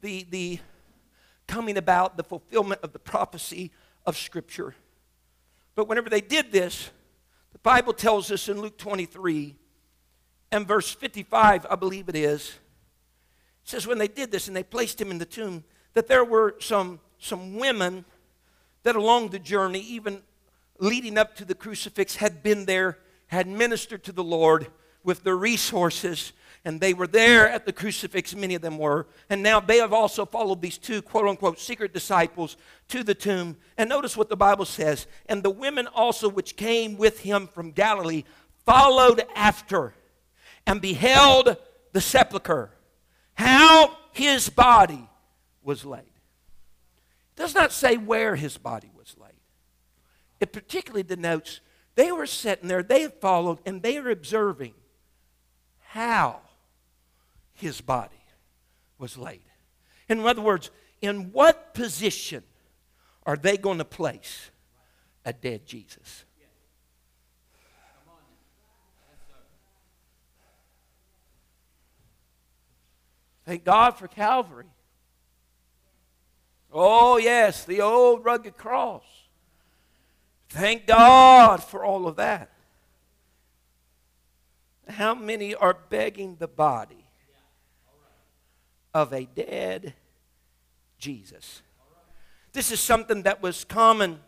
the, 0.00 0.26
the 0.28 0.58
coming 1.46 1.76
about, 1.76 2.16
the 2.16 2.24
fulfillment 2.24 2.80
of 2.82 2.92
the 2.92 2.98
prophecy 2.98 3.70
of 4.04 4.16
Scripture. 4.16 4.74
But 5.76 5.86
whenever 5.86 6.10
they 6.10 6.20
did 6.20 6.50
this, 6.50 6.90
the 7.52 7.58
Bible 7.60 7.92
tells 7.92 8.32
us 8.32 8.48
in 8.48 8.60
Luke 8.60 8.78
23 8.78 9.54
and 10.50 10.66
verse 10.66 10.90
55, 10.90 11.66
I 11.70 11.76
believe 11.76 12.08
it 12.08 12.16
is, 12.16 12.58
it 13.62 13.68
says, 13.68 13.86
when 13.86 13.98
they 13.98 14.08
did 14.08 14.32
this 14.32 14.48
and 14.48 14.56
they 14.56 14.64
placed 14.64 15.00
him 15.00 15.12
in 15.12 15.18
the 15.18 15.24
tomb, 15.24 15.62
that 15.94 16.08
there 16.08 16.24
were 16.24 16.56
some, 16.58 16.98
some 17.20 17.56
women 17.56 18.04
that 18.82 18.96
along 18.96 19.28
the 19.28 19.38
journey, 19.38 19.80
even 19.80 20.22
leading 20.80 21.16
up 21.16 21.36
to 21.36 21.44
the 21.44 21.54
crucifix, 21.54 22.16
had 22.16 22.42
been 22.42 22.64
there, 22.64 22.98
had 23.28 23.46
ministered 23.46 24.02
to 24.02 24.12
the 24.12 24.24
Lord, 24.24 24.66
with 25.04 25.24
their 25.24 25.36
resources 25.36 26.32
and 26.64 26.78
they 26.78 26.92
were 26.92 27.06
there 27.06 27.48
at 27.48 27.64
the 27.64 27.72
crucifix, 27.72 28.34
many 28.34 28.54
of 28.54 28.60
them 28.60 28.76
were. 28.76 29.06
And 29.30 29.42
now 29.42 29.60
they 29.60 29.78
have 29.78 29.94
also 29.94 30.26
followed 30.26 30.60
these 30.60 30.76
two 30.76 31.00
quote 31.00 31.26
unquote 31.26 31.58
secret 31.58 31.94
disciples 31.94 32.56
to 32.88 33.02
the 33.02 33.14
tomb. 33.14 33.56
And 33.78 33.88
notice 33.88 34.16
what 34.16 34.28
the 34.28 34.36
Bible 34.36 34.66
says. 34.66 35.06
And 35.26 35.42
the 35.42 35.50
women 35.50 35.86
also 35.86 36.28
which 36.28 36.56
came 36.56 36.98
with 36.98 37.20
him 37.20 37.46
from 37.46 37.70
Galilee 37.70 38.24
followed 38.66 39.24
after 39.34 39.94
and 40.66 40.82
beheld 40.82 41.56
the 41.92 42.00
sepulchre, 42.00 42.70
how 43.34 43.96
his 44.12 44.50
body 44.50 45.08
was 45.62 45.84
laid. 45.86 46.02
It 46.02 47.36
does 47.36 47.54
not 47.54 47.72
say 47.72 47.96
where 47.96 48.36
his 48.36 48.58
body 48.58 48.90
was 48.94 49.16
laid, 49.18 49.32
it 50.40 50.52
particularly 50.52 51.02
denotes 51.02 51.60
they 51.96 52.12
were 52.12 52.26
sitting 52.26 52.68
there, 52.68 52.82
they 52.82 53.02
have 53.02 53.20
followed, 53.20 53.58
and 53.66 53.82
they 53.82 53.96
are 53.98 54.10
observing 54.10 54.74
how 55.90 56.38
his 57.52 57.80
body 57.80 58.22
was 58.96 59.18
laid. 59.18 59.42
In 60.08 60.20
other 60.20 60.40
words, 60.40 60.70
in 61.02 61.32
what 61.32 61.74
position 61.74 62.44
are 63.26 63.36
they 63.36 63.56
going 63.56 63.78
to 63.78 63.84
place 63.84 64.50
a 65.24 65.32
dead 65.32 65.66
Jesus? 65.66 66.24
Thank 73.44 73.64
God 73.64 73.98
for 73.98 74.06
Calvary. 74.06 74.70
Oh, 76.72 77.16
yes, 77.16 77.64
the 77.64 77.80
old 77.80 78.24
rugged 78.24 78.56
cross. 78.56 79.02
Thank 80.50 80.86
God 80.86 81.64
for 81.64 81.84
all 81.84 82.06
of 82.06 82.14
that. 82.16 82.52
How 84.90 85.14
many 85.14 85.54
are 85.54 85.76
begging 85.88 86.36
the 86.36 86.48
body 86.48 87.06
of 88.92 89.12
a 89.12 89.24
dead 89.24 89.94
Jesus? 90.98 91.62
This 92.52 92.72
is 92.72 92.80
something 92.80 93.22
that 93.22 93.42
was 93.42 93.64
common. 93.64 94.18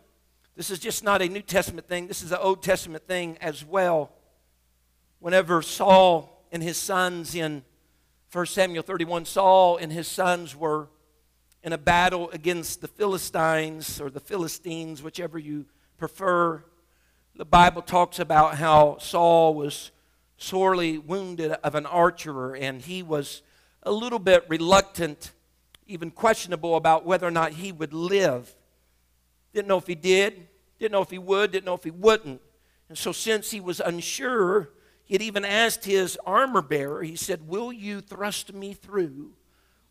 This 0.55 0.69
is 0.69 0.79
just 0.79 1.03
not 1.03 1.21
a 1.21 1.27
New 1.27 1.41
Testament 1.41 1.87
thing, 1.87 2.07
this 2.07 2.21
is 2.21 2.31
an 2.31 2.39
Old 2.41 2.63
Testament 2.63 3.07
thing 3.07 3.37
as 3.41 3.65
well. 3.65 4.11
Whenever 5.19 5.61
Saul 5.61 6.45
and 6.51 6.61
his 6.61 6.77
sons 6.77 7.33
in 7.33 7.63
1 8.31 8.45
Samuel 8.47 8.83
31, 8.83 9.25
Saul 9.25 9.77
and 9.77 9.91
his 9.91 10.07
sons 10.07 10.55
were 10.55 10.89
in 11.63 11.71
a 11.71 11.77
battle 11.77 12.29
against 12.31 12.81
the 12.81 12.87
Philistines 12.87 14.01
or 14.01 14.09
the 14.09 14.19
Philistines, 14.19 15.01
whichever 15.01 15.39
you 15.39 15.65
prefer. 15.97 16.63
The 17.35 17.45
Bible 17.45 17.81
talks 17.81 18.19
about 18.19 18.55
how 18.55 18.97
Saul 18.99 19.55
was 19.55 19.91
sorely 20.43 20.97
wounded 20.97 21.53
of 21.63 21.73
an 21.73 21.85
archer 21.85 22.53
and 22.53 22.81
he 22.81 23.01
was 23.01 23.41
a 23.83 23.91
little 23.91 24.19
bit 24.19 24.45
reluctant, 24.49 25.31
even 25.87 26.11
questionable 26.11 26.75
about 26.75 27.05
whether 27.05 27.25
or 27.25 27.31
not 27.31 27.53
he 27.53 27.71
would 27.71 27.93
live. 27.93 28.53
Didn't 29.53 29.69
know 29.69 29.77
if 29.77 29.87
he 29.87 29.95
did, 29.95 30.47
didn't 30.79 30.91
know 30.91 31.01
if 31.01 31.09
he 31.09 31.17
would, 31.17 31.51
didn't 31.51 31.65
know 31.65 31.75
if 31.75 31.83
he 31.83 31.91
wouldn't. 31.91 32.41
And 32.89 32.97
so, 32.97 33.11
since 33.11 33.51
he 33.51 33.61
was 33.61 33.79
unsure, 33.79 34.69
he 35.05 35.13
had 35.13 35.21
even 35.21 35.45
asked 35.45 35.85
his 35.85 36.17
armor 36.25 36.61
bearer, 36.61 37.03
he 37.03 37.15
said, 37.15 37.47
Will 37.47 37.71
you 37.71 38.01
thrust 38.01 38.53
me 38.53 38.73
through 38.73 39.33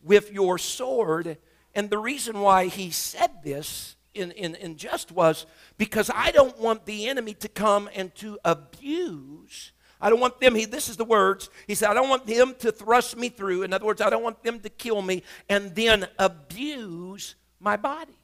with 0.03 0.31
your 0.31 0.59
sword? 0.59 1.39
And 1.75 1.89
the 1.89 1.99
reason 1.99 2.41
why 2.41 2.67
he 2.67 2.91
said 2.91 3.43
this 3.43 3.97
in, 4.15 4.33
in, 4.33 4.55
in 4.57 4.77
just 4.77 5.11
was 5.11 5.47
because 5.79 6.11
I 6.15 6.31
don't 6.31 6.59
want 6.59 6.85
the 6.85 7.09
enemy 7.09 7.35
to 7.35 7.49
come 7.49 7.89
and 7.95 8.15
to 8.17 8.39
abuse. 8.45 9.73
I 10.03 10.11
don't 10.11 10.21
want 10.21 10.41
them, 10.41 10.57
he, 10.57 10.65
this 10.65 10.89
is 10.89 10.97
the 10.97 11.05
words. 11.05 11.49
He 11.69 11.77
said, 11.77 11.89
I 11.89 11.95
don't 11.95 12.09
want 12.09 12.27
them 12.27 12.57
to 12.59 12.73
thrust 12.73 13.17
me 13.17 13.29
through. 13.29 13.63
In 13.63 13.73
other 13.73 13.87
words, 13.87 14.01
I 14.01 14.11
don't 14.11 14.25
want 14.25 14.43
them 14.43 14.59
to 14.61 14.69
kill 14.69 15.01
me 15.01 15.23
and 15.49 15.75
then 15.77 16.09
abuse 16.19 17.37
my 17.61 17.77
body. 17.77 18.19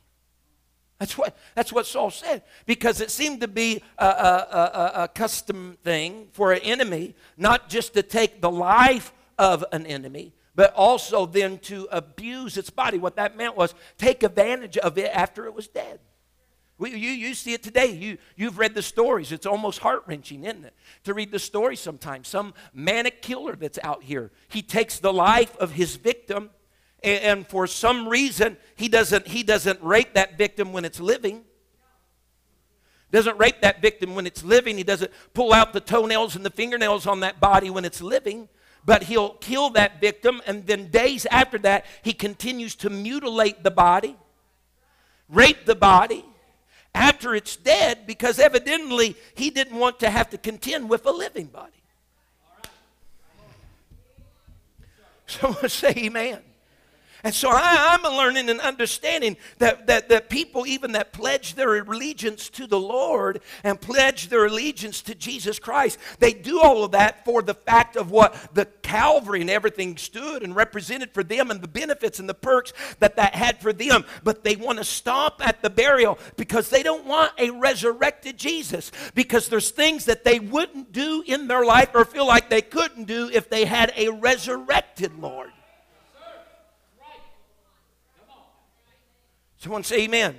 That's 0.99 1.17
what, 1.17 1.37
that's 1.55 1.73
what 1.73 1.87
Saul 1.87 2.11
said. 2.11 2.43
Because 2.67 3.01
it 3.01 3.13
seemed 3.13 3.41
to 3.43 3.49
be 3.49 3.81
a, 3.97 4.05
a, 4.05 4.09
a, 4.09 5.03
a 5.05 5.09
custom 5.09 5.79
thing 5.85 6.27
for 6.33 6.53
an 6.53 6.61
enemy 6.63 7.15
not 7.37 7.69
just 7.69 7.95
to 7.95 8.03
take 8.03 8.41
the 8.41 8.51
life 8.51 9.13
of 9.39 9.65
an 9.71 9.87
enemy, 9.87 10.35
but 10.57 10.75
also 10.75 11.25
then 11.25 11.59
to 11.59 11.87
abuse 11.93 12.57
its 12.57 12.71
body. 12.71 12.99
What 12.99 13.15
that 13.15 13.37
meant 13.37 13.57
was 13.57 13.77
take 13.97 14.25
advantage 14.25 14.77
of 14.77 14.99
it 14.99 15.11
after 15.15 15.47
it 15.47 15.55
was 15.55 15.69
dead. 15.69 16.01
We, 16.79 16.91
you, 16.91 17.11
you 17.11 17.35
see 17.35 17.53
it 17.55 17.63
today. 17.63 17.87
You, 17.87 18.19
you've 18.37 18.57
read 18.57 18.75
the 18.75 18.83
stories. 18.83 19.33
It's 19.33 19.47
almost 19.47 19.81
heart 19.81 20.05
wrenching, 20.07 20.45
isn't 20.45 20.65
it? 20.65 20.75
To 21.05 21.15
read 21.15 21.33
the 21.33 21.41
story 21.41 21.75
sometimes. 21.75 22.29
Some 22.29 22.55
manic 22.73 23.21
killer 23.21 23.57
that's 23.57 23.81
out 23.83 24.05
here. 24.05 24.31
He 24.49 24.63
takes 24.63 25.01
the 25.01 25.13
life 25.13 25.57
of 25.57 25.73
his 25.73 25.97
victim, 25.97 26.51
and, 27.03 27.23
and 27.25 27.47
for 27.47 27.67
some 27.67 28.09
reason, 28.09 28.57
he 28.77 28.89
doesn't, 28.89 29.27
he 29.27 29.43
doesn't 29.43 29.83
rape 29.83 30.15
that 30.15 30.39
victim 30.39 30.73
when 30.73 30.85
it's 30.85 31.01
living. 31.01 31.43
Doesn't 33.11 33.39
rape 33.39 33.61
that 33.63 33.83
victim 33.83 34.15
when 34.15 34.27
it's 34.27 34.45
living. 34.45 34.77
He 34.77 34.85
doesn't 34.85 35.11
pull 35.35 35.53
out 35.53 35.73
the 35.73 35.81
toenails 35.81 36.37
and 36.37 36.47
the 36.47 36.51
fingernails 36.51 37.07
on 37.07 37.21
that 37.21 37.41
body 37.41 37.71
when 37.71 37.85
it's 37.85 38.01
living 38.01 38.49
but 38.85 39.03
he'll 39.03 39.35
kill 39.35 39.69
that 39.69 40.01
victim, 40.01 40.41
and 40.47 40.67
then 40.67 40.89
days 40.91 41.27
after 41.27 41.59
that, 41.59 41.85
he 42.01 42.15
continues 42.15 42.75
to 42.75 42.89
mutilate 42.89 43.63
the 43.63 43.71
body, 43.71 44.17
rape 45.29 45.67
the 45.67 45.75
body 45.75 46.25
after 46.95 47.35
it's 47.35 47.57
dead, 47.57 48.07
because 48.07 48.39
evidently 48.39 49.17
he 49.35 49.51
didn't 49.51 49.79
want 49.79 50.01
to 50.01 50.11
have 50.11 50.31
to 50.31 50.39
contend 50.39 50.89
with 50.89 51.07
a 51.07 51.13
living 51.13 51.47
body. 51.47 51.73
Someone 55.27 55.69
say 55.69 55.93
amen. 55.97 56.41
And 57.25 57.35
so 57.35 57.51
I, 57.51 57.97
am 58.01 58.03
learning 58.17 58.49
and 58.49 58.61
understanding 58.61 59.37
that, 59.59 59.89
that, 59.89 60.09
that 60.09 60.29
people, 60.29 60.67
even 60.67 60.93
that 60.93 61.13
pledge 61.13 61.55
their 61.55 61.77
allegiance 61.79 62.49
to 62.51 62.67
the 62.69 62.79
Lord 62.79 63.41
and 63.65 63.81
pledge 63.81 64.29
their 64.29 64.47
allegiance 64.47 65.03
to 65.03 65.15
Jesus 65.17 65.59
Christ, 65.59 65.99
they 66.21 66.33
do 66.33 66.61
all 66.61 66.85
of 66.85 66.93
that 66.93 67.25
for 67.25 67.43
the 67.43 67.55
fact 67.55 67.97
of 67.97 68.13
what 68.13 68.55
the 68.55 68.67
Calvary 68.83 69.41
and 69.41 69.51
everything 69.51 69.97
stood 69.97 70.45
and 70.45 70.55
represented 70.55 71.13
for 71.13 71.25
them 71.25 71.51
and 71.51 71.61
the 71.61 71.69
benefits 71.69 72.21
and 72.21 72.29
the 72.29 72.35
perks 72.35 72.73
that 73.01 73.17
that 73.17 73.35
had 73.35 73.61
for 73.61 73.73
them. 73.73 74.05
But 74.23 74.45
they 74.45 74.55
want 74.55 74.79
to 74.79 74.85
stop 74.85 75.45
at 75.45 75.61
the 75.61 75.71
burial 75.71 76.19
because 76.37 76.71
they 76.71 76.85
don't 76.85 77.05
want 77.05 77.33
a 77.37 77.51
resurrected 77.51 78.39
Jesus 78.39 78.93
because 79.15 79.49
there's 79.49 79.71
things 79.71 80.05
that 80.05 80.23
they 80.23 80.39
wouldn't 80.39 80.93
do 80.93 81.25
in 81.27 81.49
their 81.49 81.65
life 81.65 81.91
or 81.95 82.05
feel 82.05 82.27
like 82.27 82.49
they 82.49 82.63
couldn't 82.63 83.05
do 83.05 83.29
if 83.33 83.51
they 83.51 83.65
had 83.65 83.93
a 83.97 84.09
resurrected 84.11 85.19
Lord. 85.19 85.51
Someone 89.59 89.85
say 89.85 90.05
amen. 90.05 90.37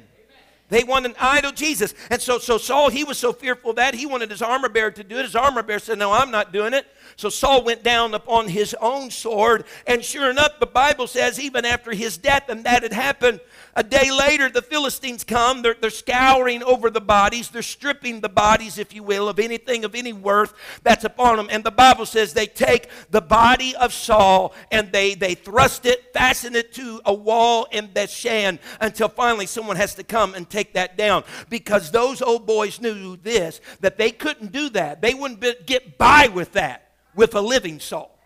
They 0.70 0.84
want 0.84 1.08
an 1.08 1.16
idol 1.20 1.52
Jesus. 1.52 1.96
And 2.12 2.22
so, 2.22 2.38
so 2.38 2.60
Saul, 2.60 2.90
he 2.90 3.04
was 3.04 3.18
so 3.18 3.34
fearful 3.34 3.74
that 3.74 3.96
he 3.96 4.06
wanted 4.06 4.30
his 4.30 4.44
armor 4.44 4.70
bearer 4.70 4.92
to 4.92 5.04
do 5.04 5.18
it. 5.18 5.26
His 5.26 5.36
armor 5.36 5.64
bearer 5.64 5.80
said, 5.80 5.98
No, 5.98 6.12
I'm 6.12 6.30
not 6.30 6.54
doing 6.54 6.76
it. 6.76 6.86
So 7.16 7.28
Saul 7.28 7.64
went 7.64 7.84
down 7.84 8.14
upon 8.14 8.48
his 8.48 8.76
own 8.80 9.10
sword. 9.10 9.66
And 9.88 10.06
sure 10.06 10.30
enough, 10.30 10.60
the 10.60 10.68
Bible 10.68 11.08
says, 11.08 11.40
even 11.40 11.66
after 11.66 11.92
his 11.92 12.18
death, 12.18 12.50
and 12.50 12.64
that 12.66 12.84
had 12.84 12.94
happened, 12.94 13.42
a 13.80 13.84
day 13.84 14.12
later, 14.12 14.50
the 14.50 14.62
Philistines 14.62 15.24
come. 15.24 15.62
They're, 15.62 15.74
they're 15.80 15.90
scouring 15.90 16.62
over 16.64 16.90
the 16.90 17.00
bodies. 17.00 17.48
They're 17.48 17.62
stripping 17.62 18.20
the 18.20 18.28
bodies, 18.28 18.78
if 18.78 18.94
you 18.94 19.04
will, 19.04 19.30
of 19.30 19.40
anything 19.40 19.86
of 19.86 19.96
any 19.96 20.12
worth 20.12 20.54
that's 20.84 21.06
upon 21.06 21.38
them. 21.38 21.48
And 21.50 21.64
the 21.64 21.72
Bible 21.72 22.06
says 22.06 22.34
they 22.34 22.46
take 22.46 22.90
the 23.10 23.22
body 23.22 23.74
of 23.78 23.94
Saul 23.94 24.54
and 24.70 24.92
they, 24.92 25.14
they 25.16 25.34
thrust 25.34 25.86
it, 25.86 26.12
fasten 26.14 26.58
it 26.58 26.74
to 26.74 27.00
a 27.06 27.14
wall 27.14 27.70
in 27.72 27.88
Bethshan 27.88 28.60
until 28.82 29.08
finally 29.08 29.46
someone 29.46 29.78
has 29.78 29.96
to 29.96 30.04
come 30.04 30.34
and 30.34 30.50
take 30.50 30.74
that 30.74 30.98
down. 30.98 31.24
Because 31.50 31.90
those 31.90 32.22
old 32.22 32.46
boys 32.46 32.82
knew 32.82 33.16
this, 33.16 33.62
that 33.80 33.98
they 33.98 34.12
couldn't 34.12 34.52
do 34.52 34.68
that. 34.72 35.02
They 35.02 35.14
wouldn't 35.14 35.40
be, 35.40 35.56
get 35.66 35.98
by 35.98 36.28
with 36.28 36.52
that 36.52 36.92
with 37.16 37.34
a 37.34 37.42
living 37.42 37.80
Saul. 37.80 38.20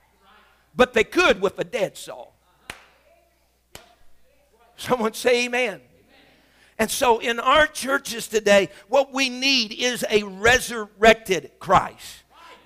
But 0.76 0.96
they 0.96 1.04
could 1.04 1.42
with 1.42 1.60
a 1.60 1.64
dead 1.64 1.96
Saul. 1.96 2.33
Someone 4.84 5.14
say 5.14 5.46
amen. 5.46 5.80
And 6.78 6.92
so 6.92 7.20
in 7.20 7.40
our 7.40 7.68
churches 7.68 8.28
today, 8.28 8.68
what 8.90 9.14
we 9.14 9.30
need 9.30 9.72
is 9.72 10.04
a 10.10 10.24
resurrected 10.24 11.52
Christ. 11.60 12.24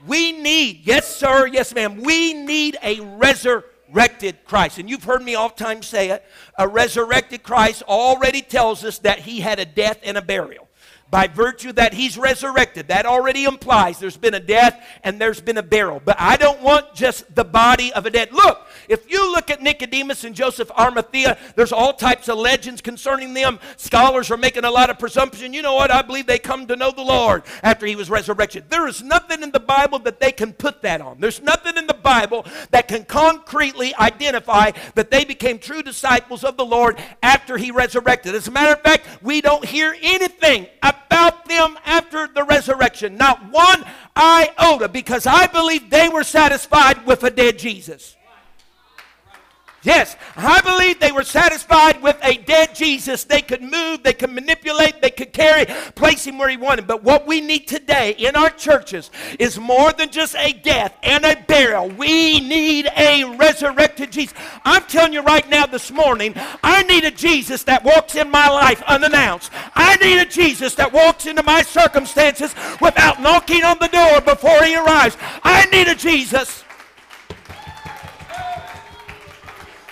We 0.08 0.32
need, 0.32 0.82
yes, 0.84 1.16
sir, 1.16 1.46
yes, 1.46 1.76
ma'am, 1.76 2.02
we 2.02 2.34
need 2.34 2.78
a 2.82 3.02
resurrected 3.02 4.38
Christ. 4.46 4.80
And 4.80 4.90
you've 4.90 5.04
heard 5.04 5.22
me 5.22 5.38
oftentimes 5.38 5.86
say 5.86 6.10
it. 6.10 6.26
A 6.58 6.68
resurrected 6.68 7.44
Christ 7.44 7.84
already 7.84 8.42
tells 8.42 8.84
us 8.84 8.98
that 9.00 9.20
he 9.20 9.40
had 9.40 9.60
a 9.60 9.66
death 9.66 10.00
and 10.04 10.18
a 10.18 10.22
burial 10.22 10.67
by 11.10 11.28
virtue 11.28 11.72
that 11.74 11.94
he's 11.94 12.18
resurrected. 12.18 12.90
That 12.90 13.06
already 13.06 13.46
implies 13.46 14.00
there's 14.00 14.18
been 14.18 14.34
a 14.34 14.40
death 14.40 14.84
and 15.04 15.20
there's 15.20 15.40
been 15.40 15.58
a 15.58 15.64
burial. 15.64 16.02
But 16.04 16.18
I 16.20 16.38
don't 16.38 16.62
want 16.62 16.94
just 16.94 17.34
the 17.34 17.46
body 17.46 17.94
of 17.94 18.06
a 18.06 18.10
dead. 18.10 18.34
Look, 18.34 18.68
if 18.90 19.10
you 19.10 19.32
look 19.32 19.50
at 19.50 19.62
Nicodemus 19.62 20.24
and 20.24 20.36
Joseph 20.36 20.70
Arimathea, 20.72 21.38
there's 21.56 21.72
all 21.72 21.94
types 21.94 22.28
of 22.28 22.38
legends 22.38 22.82
concerning 22.82 23.34
them. 23.34 23.60
Scholars 23.78 24.32
are 24.32 24.38
making 24.38 24.66
a 24.66 24.72
lot 24.72 24.90
of 24.90 25.00
presumption. 25.00 25.54
You 25.54 25.62
know 25.62 25.76
what? 25.76 25.92
I 25.92 26.02
believe 26.02 26.28
they 26.28 26.40
come 26.40 26.68
to 26.68 26.76
know 26.76 26.92
the 26.92 27.02
Lord 27.02 27.44
after 27.64 27.86
he 27.86 27.96
was 27.96 28.10
resurrected. 28.10 28.70
There 28.70 28.88
is 28.88 29.02
nothing 29.02 29.44
in 29.44 29.52
the 29.52 29.60
Bible 29.60 30.00
that 30.00 30.20
they 30.20 30.32
can 30.32 30.54
put 30.54 30.82
that 30.82 31.02
on. 31.02 31.20
There's 31.20 31.42
nothing 31.42 31.78
in 31.78 31.88
the 31.88 31.94
Bible 31.94 32.46
that 32.72 32.88
can 32.88 33.06
concretely 33.06 33.96
identify 33.96 34.72
that 34.96 35.12
they 35.12 35.24
became 35.24 35.60
true 35.60 35.82
disciples 35.82 36.44
of 36.44 36.58
the 36.58 36.66
Lord 36.66 36.98
after 37.24 37.58
he 37.58 37.72
resurrected. 37.72 38.36
As 38.36 38.48
a 38.48 38.52
matter 38.52 38.74
of 38.74 38.82
fact, 38.82 39.08
we 39.22 39.42
don't 39.42 39.64
hear 39.64 39.96
anything 40.02 40.68
about 41.06 41.46
them 41.46 41.78
after 41.86 42.28
the 42.28 42.44
resurrection. 42.44 43.18
Not 43.18 43.52
one 43.52 43.84
iota, 44.16 44.90
because 44.90 45.26
I 45.26 45.48
believe 45.48 45.90
they 45.90 46.10
were 46.10 46.24
satisfied 46.24 47.06
with 47.06 47.24
a 47.24 47.30
dead 47.30 47.60
Jesus. 47.60 48.16
Yes, 49.88 50.18
I 50.36 50.60
believe 50.60 51.00
they 51.00 51.14
were 51.14 51.24
satisfied 51.24 52.02
with 52.02 52.20
a 52.22 52.36
dead 52.40 52.76
Jesus. 52.76 53.24
They 53.24 53.42
could 53.42 53.62
move, 53.62 54.04
they 54.04 54.12
could 54.12 54.32
manipulate, 54.34 55.02
they 55.02 55.10
could 55.10 55.32
carry, 55.32 55.64
place 55.96 56.28
him 56.28 56.38
where 56.38 56.50
he 56.50 56.58
wanted. 56.58 56.88
But 56.88 57.06
what 57.06 57.26
we 57.26 57.40
need 57.40 57.70
today 57.70 58.12
in 58.18 58.36
our 58.36 58.50
churches 58.50 59.12
is 59.40 59.58
more 59.58 59.94
than 59.94 60.10
just 60.10 60.36
a 60.36 60.52
death 60.52 60.94
and 61.04 61.24
a 61.24 61.42
burial. 61.48 61.88
We 61.88 62.42
need 62.42 62.90
a 62.98 63.24
resurrected 63.38 64.12
Jesus. 64.12 64.38
I'm 64.66 64.84
telling 64.84 65.14
you 65.14 65.22
right 65.22 65.48
now 65.50 65.66
this 65.66 65.90
morning, 65.90 66.34
I 66.62 66.84
need 66.84 67.06
a 67.06 67.12
Jesus 67.12 67.64
that 67.64 67.86
walks 67.86 68.16
in 68.16 68.30
my 68.30 68.50
life 68.50 68.84
unannounced. 68.88 69.54
I 69.74 69.96
need 69.96 70.20
a 70.20 70.26
Jesus 70.26 70.76
that 70.76 70.92
walks 70.92 71.28
into 71.28 71.44
my 71.44 71.62
circumstances 71.62 72.54
without 72.82 73.22
knocking 73.22 73.64
on 73.64 73.78
the 73.80 73.88
door 73.88 74.20
before 74.20 74.66
he 74.66 74.76
arrives. 74.76 75.16
I 75.46 75.66
need 75.68 75.88
a 75.88 75.96
Jesus. 75.96 76.66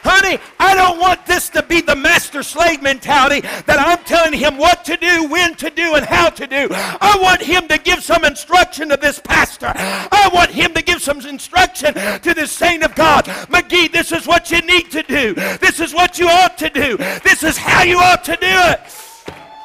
Honey, 0.06 0.40
I 0.60 0.76
don't 0.76 1.00
want 1.00 1.26
this 1.26 1.50
to 1.50 1.64
be 1.64 1.82
the 1.82 1.96
master 1.96 2.44
slave 2.44 2.82
mentality 2.82 3.42
that 3.42 3.80
I'm 3.80 4.04
telling 4.06 4.34
him 4.34 4.58
what 4.58 4.86
to 4.86 4.98
do, 4.98 5.28
when 5.28 5.56
to 5.56 5.70
do, 5.70 5.96
and 5.96 6.06
how 6.06 6.30
to 6.30 6.46
do. 6.46 6.68
I 6.72 7.18
want 7.20 7.42
him 7.42 7.68
to 7.68 7.78
give 7.80 8.04
some 8.04 8.24
instruction 8.24 8.90
to 8.90 8.98
this 8.98 9.20
pastor. 9.20 9.72
I 9.76 10.30
want 10.34 10.52
him 10.52 10.74
to 10.76 10.84
give 10.84 11.02
some 11.02 11.20
instruction 11.22 11.94
to 11.96 12.34
this 12.34 12.52
saint 12.52 12.84
of 12.84 12.94
God. 12.94 13.26
McGee, 13.26 13.92
this 13.92 14.12
is 14.12 14.28
what 14.28 14.52
you 14.52 14.62
need 14.62 14.92
to 14.92 15.04
do. 15.04 15.34
This 15.34 15.80
is 15.80 15.94
what 15.94 16.20
you 16.20 16.28
ought 16.28 16.58
to 16.60 16.70
do. 16.70 16.98
This 17.24 17.44
is 17.44 17.58
how 17.58 17.84
you 17.84 17.98
ought 17.98 18.24
to 18.26 18.36
do 18.36 18.48
it. 18.48 18.80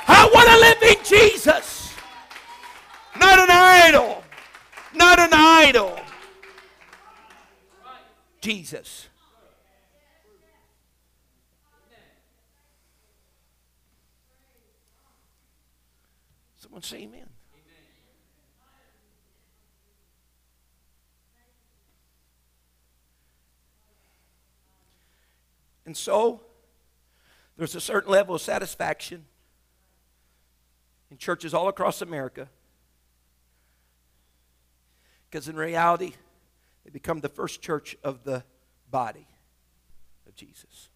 I 0.08 0.28
want 0.32 0.48
to 0.48 0.58
live 0.58 0.96
in 0.96 1.04
Jesus, 1.04 1.94
not 3.18 3.38
an 3.38 3.50
idol. 3.50 4.24
Not 4.94 5.18
an 5.18 5.30
idol. 5.32 5.98
Jesus. 8.40 9.09
Someone 16.70 16.82
say 16.82 16.98
amen. 16.98 17.26
And 25.84 25.96
so, 25.96 26.42
there's 27.56 27.74
a 27.74 27.80
certain 27.80 28.12
level 28.12 28.36
of 28.36 28.40
satisfaction 28.40 29.24
in 31.10 31.16
churches 31.16 31.52
all 31.52 31.66
across 31.66 32.02
America. 32.02 32.48
Because 35.28 35.48
in 35.48 35.56
reality, 35.56 36.12
they 36.84 36.90
become 36.90 37.18
the 37.18 37.28
first 37.28 37.60
church 37.60 37.96
of 38.04 38.22
the 38.22 38.44
body 38.88 39.26
of 40.28 40.36
Jesus. 40.36 40.89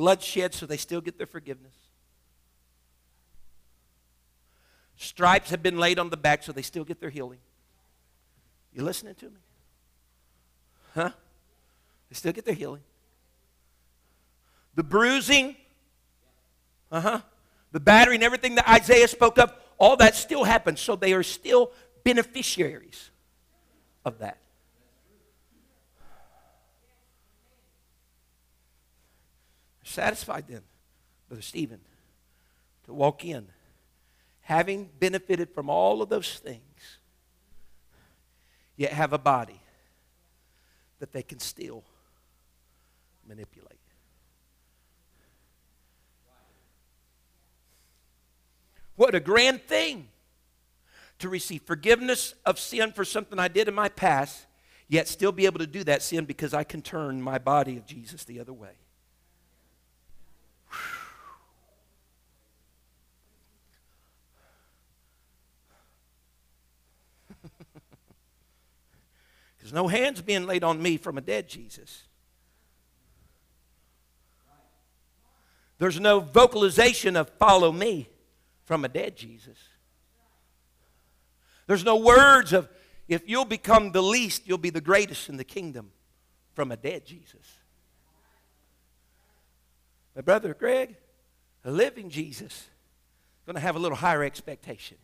Bloodshed, 0.00 0.54
so 0.54 0.64
they 0.64 0.78
still 0.78 1.02
get 1.02 1.18
their 1.18 1.26
forgiveness. 1.26 1.74
Stripes 4.96 5.50
have 5.50 5.62
been 5.62 5.76
laid 5.76 5.98
on 5.98 6.08
the 6.08 6.16
back, 6.16 6.42
so 6.42 6.52
they 6.52 6.62
still 6.62 6.84
get 6.84 7.02
their 7.02 7.10
healing. 7.10 7.38
You 8.72 8.82
listening 8.82 9.14
to 9.16 9.26
me? 9.26 9.40
Huh? 10.94 11.10
They 12.08 12.14
still 12.14 12.32
get 12.32 12.46
their 12.46 12.54
healing. 12.54 12.80
The 14.74 14.84
bruising, 14.84 15.54
uh 16.90 17.00
huh, 17.02 17.20
the 17.70 17.80
battery 17.80 18.14
and 18.14 18.24
everything 18.24 18.54
that 18.54 18.66
Isaiah 18.66 19.06
spoke 19.06 19.38
of, 19.38 19.52
all 19.76 19.98
that 19.98 20.14
still 20.14 20.44
happens. 20.44 20.80
So 20.80 20.96
they 20.96 21.12
are 21.12 21.22
still 21.22 21.72
beneficiaries 22.04 23.10
of 24.06 24.20
that. 24.20 24.38
Satisfied 29.90 30.44
then, 30.46 30.62
Brother 31.28 31.42
Stephen, 31.42 31.80
to 32.84 32.94
walk 32.94 33.24
in, 33.24 33.48
having 34.42 34.88
benefited 35.00 35.50
from 35.50 35.68
all 35.68 36.00
of 36.00 36.08
those 36.08 36.38
things, 36.38 36.98
yet 38.76 38.92
have 38.92 39.12
a 39.12 39.18
body 39.18 39.60
that 41.00 41.10
they 41.10 41.24
can 41.24 41.40
still 41.40 41.82
manipulate. 43.26 43.80
What 48.94 49.16
a 49.16 49.20
grand 49.20 49.60
thing 49.62 50.06
to 51.18 51.28
receive 51.28 51.62
forgiveness 51.62 52.34
of 52.46 52.60
sin 52.60 52.92
for 52.92 53.04
something 53.04 53.40
I 53.40 53.48
did 53.48 53.66
in 53.66 53.74
my 53.74 53.88
past, 53.88 54.46
yet 54.86 55.08
still 55.08 55.32
be 55.32 55.46
able 55.46 55.58
to 55.58 55.66
do 55.66 55.82
that 55.82 56.00
sin 56.00 56.26
because 56.26 56.54
I 56.54 56.62
can 56.62 56.80
turn 56.80 57.20
my 57.20 57.38
body 57.38 57.76
of 57.76 57.86
Jesus 57.86 58.22
the 58.22 58.38
other 58.38 58.52
way. 58.52 58.76
There's 69.60 69.72
no 69.72 69.88
hands 69.88 70.22
being 70.22 70.46
laid 70.46 70.64
on 70.64 70.82
me 70.82 70.96
from 70.96 71.18
a 71.18 71.20
dead 71.20 71.48
Jesus. 71.48 72.04
There's 75.78 76.00
no 76.00 76.20
vocalization 76.20 77.16
of 77.16 77.30
follow 77.38 77.72
me 77.72 78.08
from 78.64 78.84
a 78.84 78.88
dead 78.88 79.16
Jesus. 79.16 79.56
There's 81.66 81.84
no 81.84 81.96
words 81.96 82.52
of 82.52 82.68
if 83.08 83.28
you'll 83.28 83.44
become 83.44 83.92
the 83.92 84.02
least, 84.02 84.46
you'll 84.46 84.58
be 84.58 84.70
the 84.70 84.80
greatest 84.80 85.28
in 85.28 85.36
the 85.36 85.44
kingdom 85.44 85.90
from 86.54 86.70
a 86.70 86.76
dead 86.76 87.04
Jesus. 87.04 87.58
My 90.14 90.22
brother 90.22 90.54
Greg, 90.54 90.96
a 91.64 91.70
living 91.70 92.10
Jesus, 92.10 92.68
going 93.46 93.54
to 93.54 93.60
have 93.60 93.76
a 93.76 93.78
little 93.78 93.96
higher 93.96 94.22
expectation. 94.22 94.96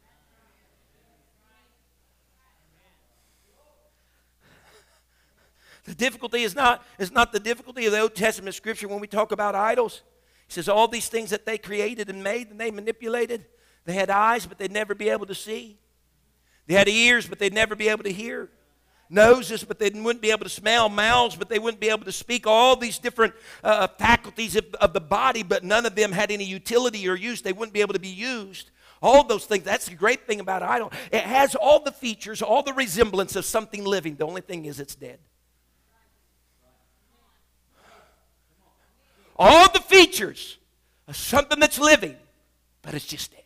The 5.86 5.94
difficulty 5.94 6.42
is 6.42 6.54
not, 6.54 6.84
is 6.98 7.12
not 7.12 7.32
the 7.32 7.40
difficulty 7.40 7.86
of 7.86 7.92
the 7.92 8.00
Old 8.00 8.14
Testament 8.14 8.54
scripture 8.54 8.88
when 8.88 9.00
we 9.00 9.06
talk 9.06 9.32
about 9.32 9.54
idols. 9.54 10.02
He 10.46 10.52
says 10.52 10.68
all 10.68 10.88
these 10.88 11.08
things 11.08 11.30
that 11.30 11.46
they 11.46 11.58
created 11.58 12.10
and 12.10 12.22
made 12.22 12.50
and 12.50 12.60
they 12.60 12.70
manipulated, 12.70 13.46
they 13.84 13.94
had 13.94 14.10
eyes, 14.10 14.46
but 14.46 14.58
they'd 14.58 14.72
never 14.72 14.94
be 14.94 15.08
able 15.08 15.26
to 15.26 15.34
see. 15.34 15.78
They 16.66 16.74
had 16.74 16.88
ears, 16.88 17.26
but 17.26 17.38
they'd 17.38 17.54
never 17.54 17.76
be 17.76 17.88
able 17.88 18.02
to 18.02 18.12
hear. 18.12 18.50
Noses, 19.08 19.62
but 19.62 19.78
they 19.78 19.90
wouldn't 19.90 20.20
be 20.20 20.32
able 20.32 20.42
to 20.42 20.50
smell. 20.50 20.88
Mouths, 20.88 21.36
but 21.36 21.48
they 21.48 21.60
wouldn't 21.60 21.80
be 21.80 21.88
able 21.88 22.04
to 22.04 22.12
speak. 22.12 22.46
All 22.46 22.74
these 22.74 22.98
different 22.98 23.34
uh, 23.62 23.86
faculties 23.98 24.56
of, 24.56 24.66
of 24.80 24.92
the 24.92 25.00
body, 25.00 25.44
but 25.44 25.62
none 25.62 25.86
of 25.86 25.94
them 25.94 26.10
had 26.10 26.32
any 26.32 26.44
utility 26.44 27.08
or 27.08 27.14
use. 27.14 27.42
They 27.42 27.52
wouldn't 27.52 27.72
be 27.72 27.80
able 27.80 27.94
to 27.94 28.00
be 28.00 28.08
used. 28.08 28.70
All 29.00 29.22
those 29.22 29.44
things. 29.44 29.62
That's 29.62 29.86
the 29.86 29.94
great 29.94 30.26
thing 30.26 30.40
about 30.40 30.62
idol. 30.62 30.90
It 31.12 31.22
has 31.22 31.54
all 31.54 31.84
the 31.84 31.92
features, 31.92 32.42
all 32.42 32.64
the 32.64 32.72
resemblance 32.72 33.36
of 33.36 33.44
something 33.44 33.84
living. 33.84 34.16
The 34.16 34.26
only 34.26 34.40
thing 34.40 34.64
is 34.64 34.80
it's 34.80 34.96
dead. 34.96 35.20
All 39.36 39.70
the 39.70 39.80
features 39.80 40.58
of 41.06 41.16
something 41.16 41.60
that's 41.60 41.78
living, 41.78 42.16
but 42.82 42.94
it's 42.94 43.06
just 43.06 43.32
dead. 43.32 43.42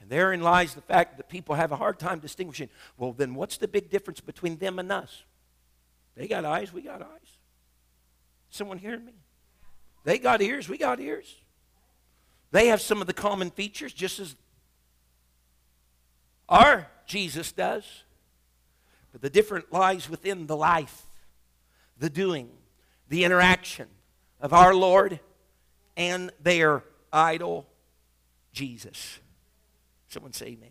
And 0.00 0.10
therein 0.10 0.40
lies 0.40 0.74
the 0.74 0.80
fact 0.80 1.16
that 1.16 1.28
people 1.28 1.54
have 1.54 1.72
a 1.72 1.76
hard 1.76 1.98
time 1.98 2.18
distinguishing 2.18 2.68
well, 2.96 3.12
then 3.12 3.34
what's 3.34 3.56
the 3.56 3.68
big 3.68 3.90
difference 3.90 4.20
between 4.20 4.56
them 4.56 4.78
and 4.78 4.90
us? 4.92 5.24
They 6.14 6.26
got 6.26 6.44
eyes, 6.44 6.72
we 6.72 6.82
got 6.82 7.02
eyes. 7.02 7.36
Someone 8.50 8.78
hearing 8.78 9.04
me? 9.04 9.12
They 10.04 10.18
got 10.18 10.40
ears, 10.40 10.68
we 10.68 10.78
got 10.78 11.00
ears. 11.00 11.34
They 12.50 12.68
have 12.68 12.80
some 12.80 13.00
of 13.00 13.06
the 13.06 13.12
common 13.12 13.50
features 13.50 13.92
just 13.92 14.18
as 14.18 14.34
our 16.48 16.86
Jesus 17.06 17.52
does. 17.52 17.84
But 19.12 19.20
the 19.20 19.30
difference 19.30 19.66
lies 19.70 20.08
within 20.08 20.46
the 20.46 20.56
life, 20.56 21.06
the 21.98 22.10
doing, 22.10 22.50
the 23.08 23.24
interaction 23.24 23.88
of 24.40 24.52
our 24.52 24.74
Lord 24.74 25.20
and 25.96 26.30
their 26.40 26.82
idol, 27.12 27.66
Jesus. 28.52 29.18
Someone 30.08 30.32
say 30.32 30.46
amen. 30.46 30.70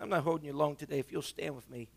I'm 0.00 0.08
not 0.08 0.24
holding 0.24 0.46
you 0.46 0.52
long 0.52 0.74
today. 0.74 0.98
If 0.98 1.12
you'll 1.12 1.22
stand 1.22 1.54
with 1.54 1.70
me. 1.70 1.88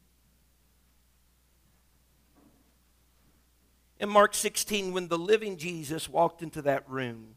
In 4.00 4.10
Mark 4.10 4.36
16, 4.36 4.94
when 4.94 5.08
the 5.08 5.18
living 5.18 5.58
Jesus 5.58 6.08
walked 6.08 6.44
into 6.44 6.62
that 6.64 6.88
room, 6.88 7.36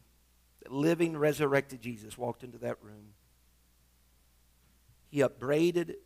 the 0.62 0.74
living 0.74 1.16
resurrected 1.16 1.80
Jesus 1.80 2.18
walked 2.18 2.44
into 2.44 2.58
that 2.58 2.76
room, 2.82 3.14
he 5.08 5.22
upbraided 5.22 5.96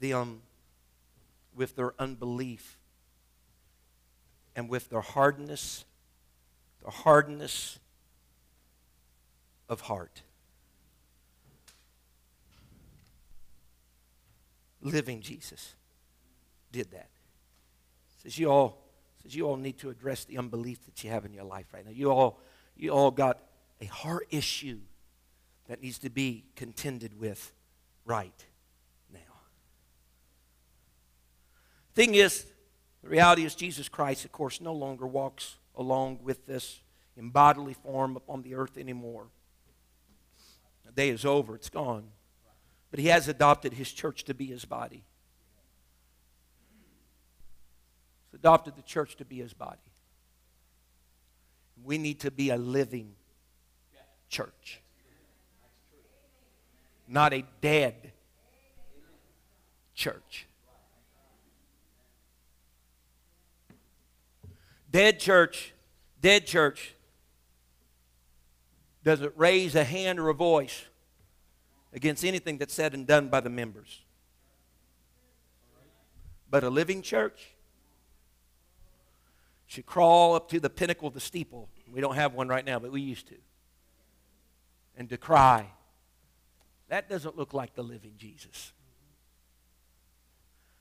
them 0.00 0.42
with 1.54 1.76
their 1.76 1.94
unbelief 1.98 2.78
and 4.54 4.68
with 4.68 4.90
their 4.90 5.00
hardness, 5.00 5.84
the 6.84 6.90
hardness 6.90 7.78
of 9.68 9.82
heart. 9.82 10.22
Living 14.80 15.20
Jesus 15.20 15.74
did 16.72 16.90
that. 16.92 17.08
Says 18.22 18.38
you 18.38 18.50
all 18.50 18.84
says 19.22 19.34
you 19.34 19.46
all 19.46 19.56
need 19.56 19.78
to 19.78 19.90
address 19.90 20.24
the 20.24 20.38
unbelief 20.38 20.84
that 20.86 21.02
you 21.02 21.10
have 21.10 21.24
in 21.24 21.32
your 21.32 21.44
life 21.44 21.66
right 21.72 21.84
now. 21.84 21.92
You 21.92 22.10
all 22.10 22.40
you 22.76 22.90
all 22.90 23.10
got 23.10 23.40
a 23.80 23.86
heart 23.86 24.26
issue 24.30 24.78
that 25.68 25.82
needs 25.82 25.98
to 25.98 26.10
be 26.10 26.44
contended 26.56 27.18
with 27.18 27.52
right 28.04 28.46
now. 29.12 29.18
Thing 31.98 32.14
is, 32.14 32.46
the 33.02 33.08
reality 33.08 33.44
is 33.44 33.56
Jesus 33.56 33.88
Christ, 33.88 34.24
of 34.24 34.30
course, 34.30 34.60
no 34.60 34.72
longer 34.72 35.04
walks 35.04 35.56
along 35.74 36.20
with 36.22 36.46
this 36.46 36.78
in 37.16 37.30
bodily 37.30 37.74
form 37.74 38.14
upon 38.14 38.42
the 38.42 38.54
earth 38.54 38.78
anymore. 38.78 39.26
The 40.86 40.92
day 40.92 41.08
is 41.08 41.24
over, 41.24 41.56
it's 41.56 41.70
gone. 41.70 42.04
But 42.92 43.00
he 43.00 43.08
has 43.08 43.26
adopted 43.26 43.72
his 43.72 43.90
church 43.90 44.22
to 44.26 44.32
be 44.32 44.46
his 44.46 44.64
body. 44.64 45.02
He's 48.30 48.38
adopted 48.38 48.76
the 48.76 48.82
church 48.82 49.16
to 49.16 49.24
be 49.24 49.38
his 49.38 49.52
body. 49.52 49.80
We 51.82 51.98
need 51.98 52.20
to 52.20 52.30
be 52.30 52.50
a 52.50 52.56
living 52.56 53.16
church, 54.28 54.80
not 57.08 57.32
a 57.32 57.44
dead 57.60 58.12
church. 59.96 60.46
Dead 64.90 65.20
church, 65.20 65.74
dead 66.20 66.46
church 66.46 66.94
doesn't 69.04 69.32
raise 69.36 69.74
a 69.74 69.84
hand 69.84 70.18
or 70.18 70.28
a 70.28 70.34
voice 70.34 70.84
against 71.92 72.24
anything 72.24 72.58
that's 72.58 72.74
said 72.74 72.94
and 72.94 73.06
done 73.06 73.28
by 73.28 73.40
the 73.40 73.50
members. 73.50 74.02
But 76.50 76.64
a 76.64 76.70
living 76.70 77.02
church 77.02 77.54
should 79.66 79.84
crawl 79.84 80.34
up 80.34 80.48
to 80.48 80.60
the 80.60 80.70
pinnacle 80.70 81.08
of 81.08 81.14
the 81.14 81.20
steeple. 81.20 81.68
We 81.92 82.00
don't 82.00 82.14
have 82.14 82.32
one 82.32 82.48
right 82.48 82.64
now, 82.64 82.78
but 82.78 82.90
we 82.90 83.02
used 83.02 83.28
to. 83.28 83.36
And 84.96 85.08
decry. 85.08 85.70
That 86.88 87.08
doesn't 87.08 87.36
look 87.36 87.52
like 87.52 87.74
the 87.74 87.82
living 87.82 88.14
Jesus. 88.16 88.72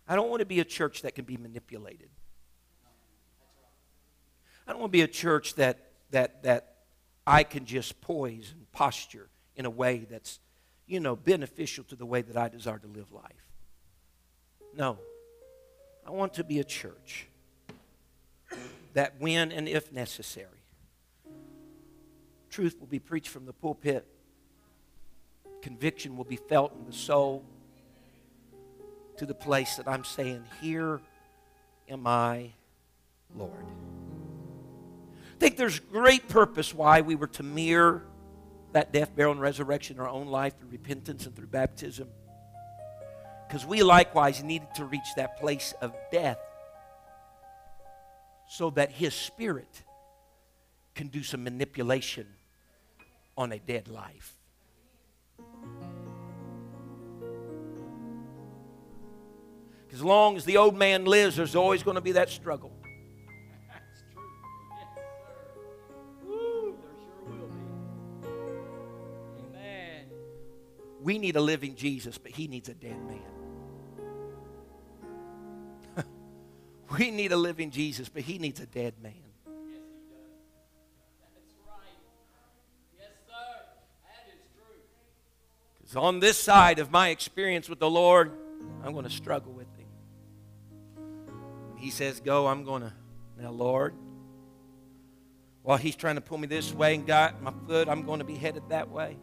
I 0.07 0.15
don't 0.15 0.29
want 0.29 0.39
to 0.39 0.45
be 0.45 0.61
a 0.61 0.65
church 0.65 1.01
that 1.01 1.15
can 1.15 1.25
be 1.25 1.35
manipulated. 1.35 2.09
I 4.67 4.71
don't 4.71 4.81
want 4.81 4.91
to 4.91 4.97
be 4.97 5.01
a 5.01 5.07
church 5.07 5.55
that, 5.55 5.79
that, 6.11 6.43
that 6.43 6.75
I 7.25 7.43
can 7.43 7.65
just 7.65 8.01
poise 8.01 8.53
and 8.55 8.69
posture 8.71 9.29
in 9.55 9.65
a 9.65 9.69
way 9.69 10.05
that's, 10.09 10.39
you 10.85 10.99
know, 10.99 11.15
beneficial 11.15 11.83
to 11.85 11.95
the 11.95 12.05
way 12.05 12.21
that 12.21 12.35
I 12.35 12.49
desire 12.49 12.79
to 12.79 12.87
live 12.87 13.11
life. 13.11 13.23
No. 14.75 14.97
I 16.05 16.11
want 16.11 16.33
to 16.35 16.43
be 16.43 16.59
a 16.59 16.63
church 16.63 17.27
that 18.93 19.15
when 19.19 19.51
and 19.51 19.67
if 19.67 19.91
necessary, 19.91 20.47
truth 22.49 22.77
will 22.79 22.87
be 22.87 22.99
preached 22.99 23.29
from 23.29 23.45
the 23.45 23.53
pulpit, 23.53 24.05
conviction 25.61 26.17
will 26.17 26.25
be 26.25 26.37
felt 26.37 26.73
in 26.77 26.85
the 26.85 26.93
soul, 26.93 27.43
to 29.17 29.25
the 29.25 29.33
place 29.33 29.75
that 29.75 29.87
I'm 29.87 30.03
saying, 30.03 30.43
Here 30.61 31.01
am 31.89 32.07
I, 32.07 32.51
Lord. 33.35 33.65
I 35.37 35.39
think 35.39 35.55
there's 35.55 35.77
great 35.77 36.27
purpose 36.29 36.73
why 36.73 37.01
we 37.01 37.13
were 37.13 37.27
to 37.27 37.43
mirror 37.43 38.01
that 38.71 38.91
death, 38.91 39.15
burial, 39.15 39.33
and 39.33 39.39
resurrection 39.39 39.97
in 39.97 40.01
our 40.01 40.09
own 40.09 40.25
life 40.25 40.57
through 40.57 40.69
repentance 40.69 41.27
and 41.27 41.35
through 41.35 41.45
baptism. 41.45 42.07
Because 43.47 43.63
we 43.63 43.83
likewise 43.83 44.41
needed 44.41 44.67
to 44.77 44.85
reach 44.85 45.05
that 45.15 45.39
place 45.39 45.75
of 45.79 45.93
death 46.11 46.39
so 48.49 48.71
that 48.71 48.91
His 48.91 49.13
Spirit 49.13 49.83
can 50.95 51.09
do 51.09 51.21
some 51.21 51.43
manipulation 51.43 52.25
on 53.37 53.51
a 53.51 53.59
dead 53.59 53.87
life. 53.89 54.33
As 59.93 60.03
long 60.03 60.35
as 60.35 60.45
the 60.45 60.57
old 60.57 60.75
man 60.75 61.05
lives, 61.05 61.35
there's 61.35 61.55
always 61.55 61.83
going 61.83 61.95
to 61.95 62.01
be 62.01 62.13
that 62.13 62.31
struggle. 62.31 62.71
We 71.07 71.17
need 71.19 71.37
a 71.37 71.41
living 71.41 71.75
Jesus, 71.75 72.17
but 72.17 72.33
he 72.33 72.49
needs 72.49 72.67
a 72.67 72.73
dead 72.73 72.97
man. 73.05 73.21
we 76.99 77.11
need 77.11 77.31
a 77.31 77.37
living 77.37 77.71
Jesus, 77.71 78.09
but 78.09 78.23
he 78.23 78.37
needs 78.37 78.59
a 78.59 78.65
dead 78.65 78.95
man. 79.01 79.13
Because 79.45 79.55
right. 81.65 81.77
yes, 82.99 83.07
sir. 83.25 83.33
And 84.03 84.37
true. 84.53 84.81
Because 85.79 85.95
on 85.95 86.19
this 86.19 86.37
side 86.37 86.79
of 86.79 86.91
my 86.91 87.07
experience 87.07 87.69
with 87.69 87.79
the 87.79 87.89
Lord, 87.89 88.33
I'm 88.83 88.91
going 88.91 89.05
to 89.05 89.09
struggle 89.09 89.53
with 89.53 89.73
him. 89.77 89.87
When 91.69 91.77
he 91.77 91.89
says, 91.89 92.19
Go, 92.19 92.47
I'm 92.47 92.65
going 92.65 92.81
to. 92.81 92.91
Now, 93.39 93.51
Lord, 93.51 93.93
while 95.63 95.77
he's 95.77 95.95
trying 95.95 96.15
to 96.15 96.21
pull 96.21 96.37
me 96.37 96.47
this 96.47 96.73
way 96.73 96.95
and 96.95 97.07
got 97.07 97.41
my 97.41 97.53
foot, 97.65 97.87
I'm 97.87 98.03
going 98.03 98.19
to 98.19 98.25
be 98.25 98.35
headed 98.35 98.63
that 98.67 98.89
way. 98.89 99.15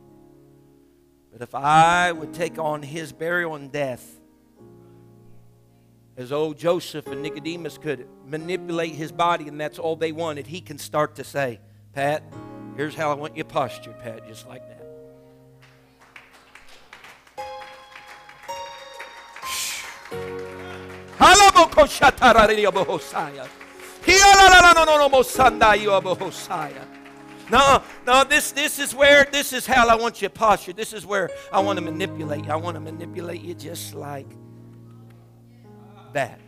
But 1.34 1.42
if 1.42 1.52
I 1.52 2.12
would 2.12 2.32
take 2.32 2.60
on 2.60 2.80
his 2.80 3.12
burial 3.12 3.56
and 3.56 3.72
death, 3.72 4.20
as 6.16 6.30
old 6.30 6.56
Joseph 6.56 7.08
and 7.08 7.22
Nicodemus 7.22 7.76
could 7.76 8.06
manipulate 8.24 8.94
his 8.94 9.10
body, 9.10 9.48
and 9.48 9.60
that's 9.60 9.80
all 9.80 9.96
they 9.96 10.12
wanted, 10.12 10.46
he 10.46 10.60
can 10.60 10.78
start 10.78 11.16
to 11.16 11.24
say, 11.24 11.58
Pat, 11.92 12.22
here's 12.76 12.94
how 12.94 13.10
I 13.10 13.14
want 13.14 13.36
you 13.36 13.42
postured, 13.42 13.98
Pat, 13.98 14.24
just 14.28 14.46
like 14.46 14.62
that. 14.68 14.86
No, 27.50 27.82
no, 28.06 28.24
this, 28.24 28.52
this 28.52 28.78
is 28.78 28.94
where, 28.94 29.26
this 29.30 29.52
is 29.52 29.66
how 29.66 29.88
I 29.88 29.96
want 29.96 30.22
you 30.22 30.28
to 30.28 30.34
posture. 30.34 30.72
This 30.72 30.92
is 30.92 31.04
where 31.04 31.30
I 31.52 31.60
want 31.60 31.78
to 31.78 31.84
manipulate 31.84 32.46
you. 32.46 32.50
I 32.50 32.56
want 32.56 32.76
to 32.76 32.80
manipulate 32.80 33.42
you 33.42 33.54
just 33.54 33.94
like 33.94 34.28
that. 36.12 36.40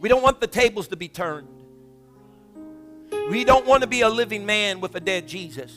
We 0.00 0.08
don't 0.08 0.22
want 0.22 0.40
the 0.40 0.46
tables 0.46 0.88
to 0.88 0.96
be 0.96 1.08
turned. 1.08 1.48
We 3.30 3.44
don't 3.44 3.66
want 3.66 3.82
to 3.82 3.86
be 3.86 4.02
a 4.02 4.08
living 4.08 4.46
man 4.46 4.80
with 4.80 4.94
a 4.94 5.00
dead 5.00 5.26
Jesus. 5.26 5.72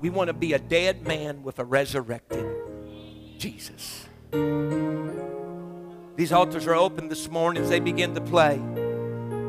We 0.00 0.10
want 0.10 0.28
to 0.28 0.34
be 0.34 0.54
a 0.54 0.58
dead 0.58 1.06
man 1.06 1.42
with 1.42 1.58
a 1.58 1.64
resurrected 1.64 2.46
Jesus. 3.38 4.06
These 6.20 6.32
altars 6.32 6.66
are 6.66 6.74
open 6.74 7.08
this 7.08 7.30
morning 7.30 7.62
as 7.62 7.70
they 7.70 7.80
begin 7.80 8.14
to 8.14 8.20
play. 8.20 8.56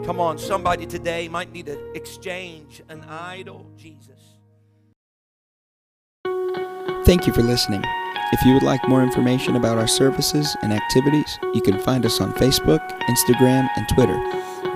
Come 0.06 0.22
on, 0.22 0.38
somebody 0.38 0.86
today 0.86 1.28
might 1.28 1.52
need 1.52 1.66
to 1.66 1.92
exchange 1.92 2.82
an 2.88 3.02
idol, 3.10 3.66
Jesus. 3.76 4.38
Thank 7.04 7.28
you 7.28 7.34
for 7.34 7.42
listening. 7.42 7.84
If 8.32 8.46
you 8.46 8.54
would 8.54 8.64
like 8.64 8.88
more 8.88 9.04
information 9.04 9.58
about 9.58 9.80
our 9.80 9.86
services 9.86 10.56
and 10.62 10.72
activities, 10.72 11.38
you 11.54 11.62
can 11.62 11.78
find 11.78 12.06
us 12.06 12.22
on 12.22 12.32
Facebook, 12.36 12.80
Instagram, 13.02 13.70
and 13.76 13.86
Twitter 13.90 14.18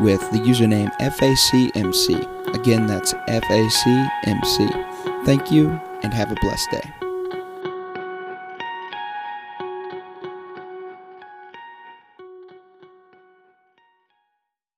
with 0.03 0.19
the 0.31 0.39
username 0.39 0.91
FACMC. 0.99 2.55
Again, 2.55 2.87
that's 2.87 3.13
FACMC. 3.13 4.67
Thank 5.23 5.49
you 5.49 5.69
and 6.03 6.13
have 6.13 6.29
a 6.29 6.35
blessed 6.41 6.71
day. 6.71 6.94